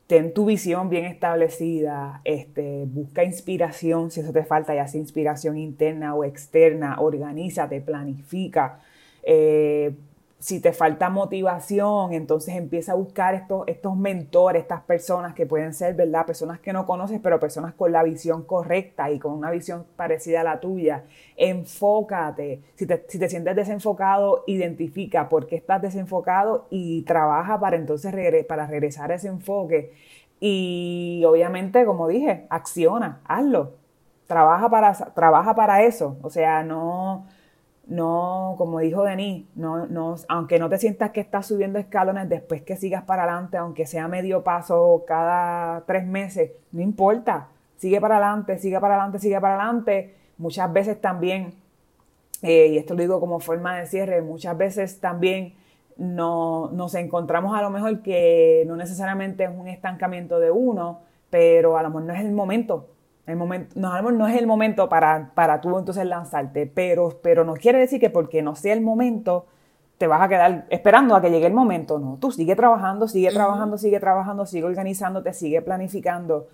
[0.07, 5.59] ten tu visión bien establecida, este, busca inspiración si eso te falta, ya sea inspiración
[5.59, 8.81] interna o externa, organízate, planifica.
[9.23, 9.93] Eh,
[10.41, 15.75] si te falta motivación, entonces empieza a buscar estos, estos mentores, estas personas que pueden
[15.75, 16.25] ser, ¿verdad?
[16.25, 20.41] Personas que no conoces, pero personas con la visión correcta y con una visión parecida
[20.41, 21.05] a la tuya.
[21.37, 22.63] Enfócate.
[22.75, 28.15] Si te, si te sientes desenfocado, identifica por qué estás desenfocado y trabaja para entonces
[28.49, 29.93] para regresar a ese enfoque.
[30.41, 33.75] Y obviamente, como dije, acciona, hazlo.
[34.27, 36.17] Trabaja para, trabaja para eso.
[36.23, 37.27] O sea, no
[37.91, 42.63] no, como dijo Denis, no, no, aunque no te sientas que estás subiendo escalones, después
[42.63, 48.19] que sigas para adelante, aunque sea medio paso cada tres meses, no importa, sigue para
[48.19, 50.15] adelante, sigue para adelante, sigue para adelante.
[50.39, 51.55] Muchas veces también,
[52.43, 55.55] eh, y esto lo digo como forma de cierre, muchas veces también
[55.97, 61.77] no, nos encontramos a lo mejor que no necesariamente es un estancamiento de uno, pero
[61.77, 62.87] a lo mejor no es el momento
[63.27, 67.55] el momento, no, no es el momento para, para tú entonces lanzarte, pero, pero no
[67.55, 69.47] quiere decir que porque no sea el momento
[70.01, 71.99] te vas a quedar esperando a que llegue el momento.
[71.99, 76.49] No, tú sigue trabajando, sigue trabajando, sigue trabajando, sigue organizándote, sigue planificando.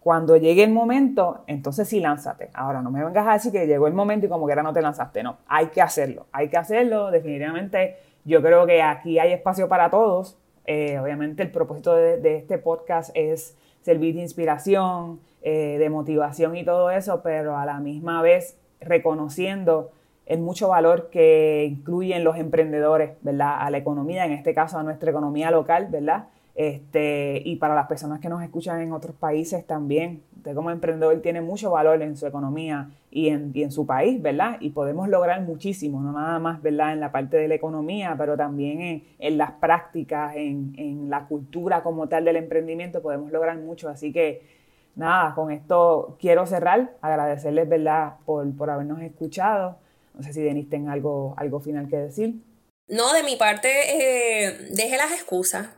[0.00, 2.50] Cuando llegue el momento, entonces sí lánzate.
[2.54, 4.72] Ahora, no me vengas a decir que llegó el momento y como que era no
[4.72, 5.22] te lanzaste.
[5.22, 6.26] No, hay que hacerlo.
[6.32, 7.12] Hay que hacerlo.
[7.12, 10.36] Definitivamente, yo creo que aquí hay espacio para todos.
[10.66, 16.56] Eh, obviamente, el propósito de, de este podcast es servir de inspiración, eh, de motivación
[16.56, 19.90] y todo eso, pero a la misma vez reconociendo
[20.26, 23.56] el mucho valor que incluyen los emprendedores, ¿verdad?
[23.60, 26.26] A la economía, en este caso a nuestra economía local, ¿verdad?
[26.54, 31.20] Este, y para las personas que nos escuchan en otros países también, usted como emprendedor
[31.20, 34.56] tiene mucho valor en su economía y en, en, su país, ¿verdad?
[34.58, 36.92] Y podemos lograr muchísimo, no nada más, ¿verdad?
[36.92, 41.26] En la parte de la economía, pero también en, en las prácticas, en, en, la
[41.26, 43.88] cultura como tal del emprendimiento, podemos lograr mucho.
[43.88, 44.57] Así que
[44.98, 49.78] nada, con esto quiero cerrar, agradecerles, ¿verdad?, por, por habernos escuchado.
[50.14, 52.42] No sé si Denis tenga algo, algo final que decir.
[52.88, 55.68] No, de mi parte, eh, deje las excusas,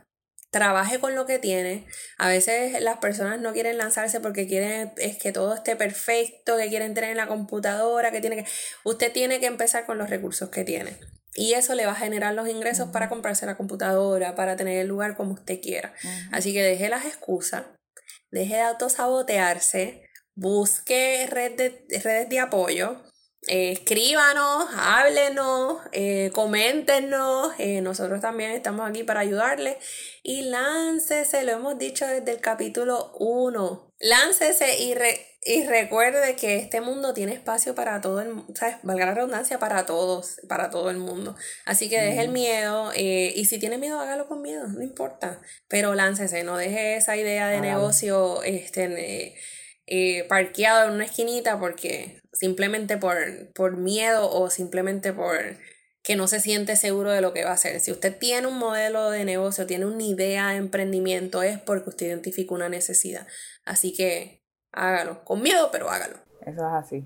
[0.49, 1.85] trabaje con lo que tiene.
[2.17, 6.69] A veces las personas no quieren lanzarse porque quieren es que todo esté perfecto, que
[6.69, 8.45] quieren tener en la computadora, que tiene que...
[8.83, 10.97] Usted tiene que empezar con los recursos que tiene.
[11.35, 14.87] Y eso le va a generar los ingresos para comprarse la computadora, para tener el
[14.87, 15.93] lugar como usted quiera.
[16.31, 17.63] Así que deje las excusas,
[18.31, 23.10] deje de autosabotearse, busque red de, redes de apoyo,
[23.47, 29.79] eh, escríbanos, háblenos, eh, coméntenos, eh, nosotros también estamos aquí para ayudarle
[30.21, 34.93] y láncese, lo hemos dicho desde el capítulo 1, láncese y,
[35.43, 39.87] y recuerde que este mundo tiene espacio para todo el mundo, valga la redundancia, para
[39.87, 41.35] todos, para todo el mundo.
[41.65, 45.95] Así que deje el miedo y si tiene miedo, hágalo con miedo, no importa, pero
[45.95, 49.35] láncese, no deje esa idea de negocio este,
[50.29, 53.17] parqueado en una esquinita porque simplemente por,
[53.53, 55.37] por miedo o simplemente por
[56.03, 57.79] que no se siente seguro de lo que va a hacer.
[57.79, 62.07] Si usted tiene un modelo de negocio, tiene una idea de emprendimiento, es porque usted
[62.07, 63.27] identifica una necesidad.
[63.65, 66.17] Así que hágalo, con miedo, pero hágalo.
[66.41, 67.05] Eso es así.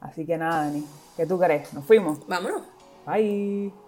[0.00, 0.84] Así que nada, Dani,
[1.16, 1.72] ¿qué tú crees?
[1.72, 2.26] ¿Nos fuimos?
[2.26, 2.62] Vámonos.
[3.06, 3.81] Bye.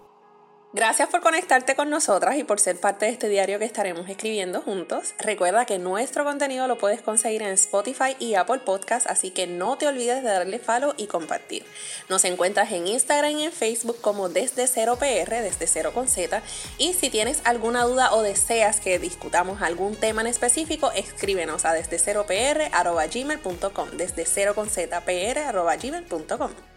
[0.75, 4.61] Gracias por conectarte con nosotras y por ser parte de este diario que estaremos escribiendo
[4.61, 5.13] juntos.
[5.19, 9.77] Recuerda que nuestro contenido lo puedes conseguir en Spotify y Apple Podcast, así que no
[9.77, 11.63] te olvides de darle follow y compartir.
[12.09, 16.43] Nos encuentras en Instagram y en Facebook como desde cero PR, desde cero con Z.
[16.77, 21.71] Y si tienes alguna duda o deseas que discutamos algún tema en específico, escríbenos a
[21.71, 22.69] desde cero PR
[23.13, 26.74] gmail.com, desde cero con Z PR gmail.com.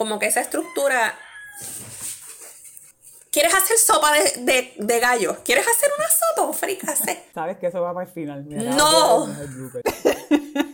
[0.00, 1.14] como que esa estructura.
[3.30, 5.36] ¿Quieres hacer sopa de, de, gallo?
[5.44, 7.24] ¿Quieres hacer una sopa o fricase?
[7.34, 8.46] Sabes que eso va para el final.
[8.48, 9.28] no.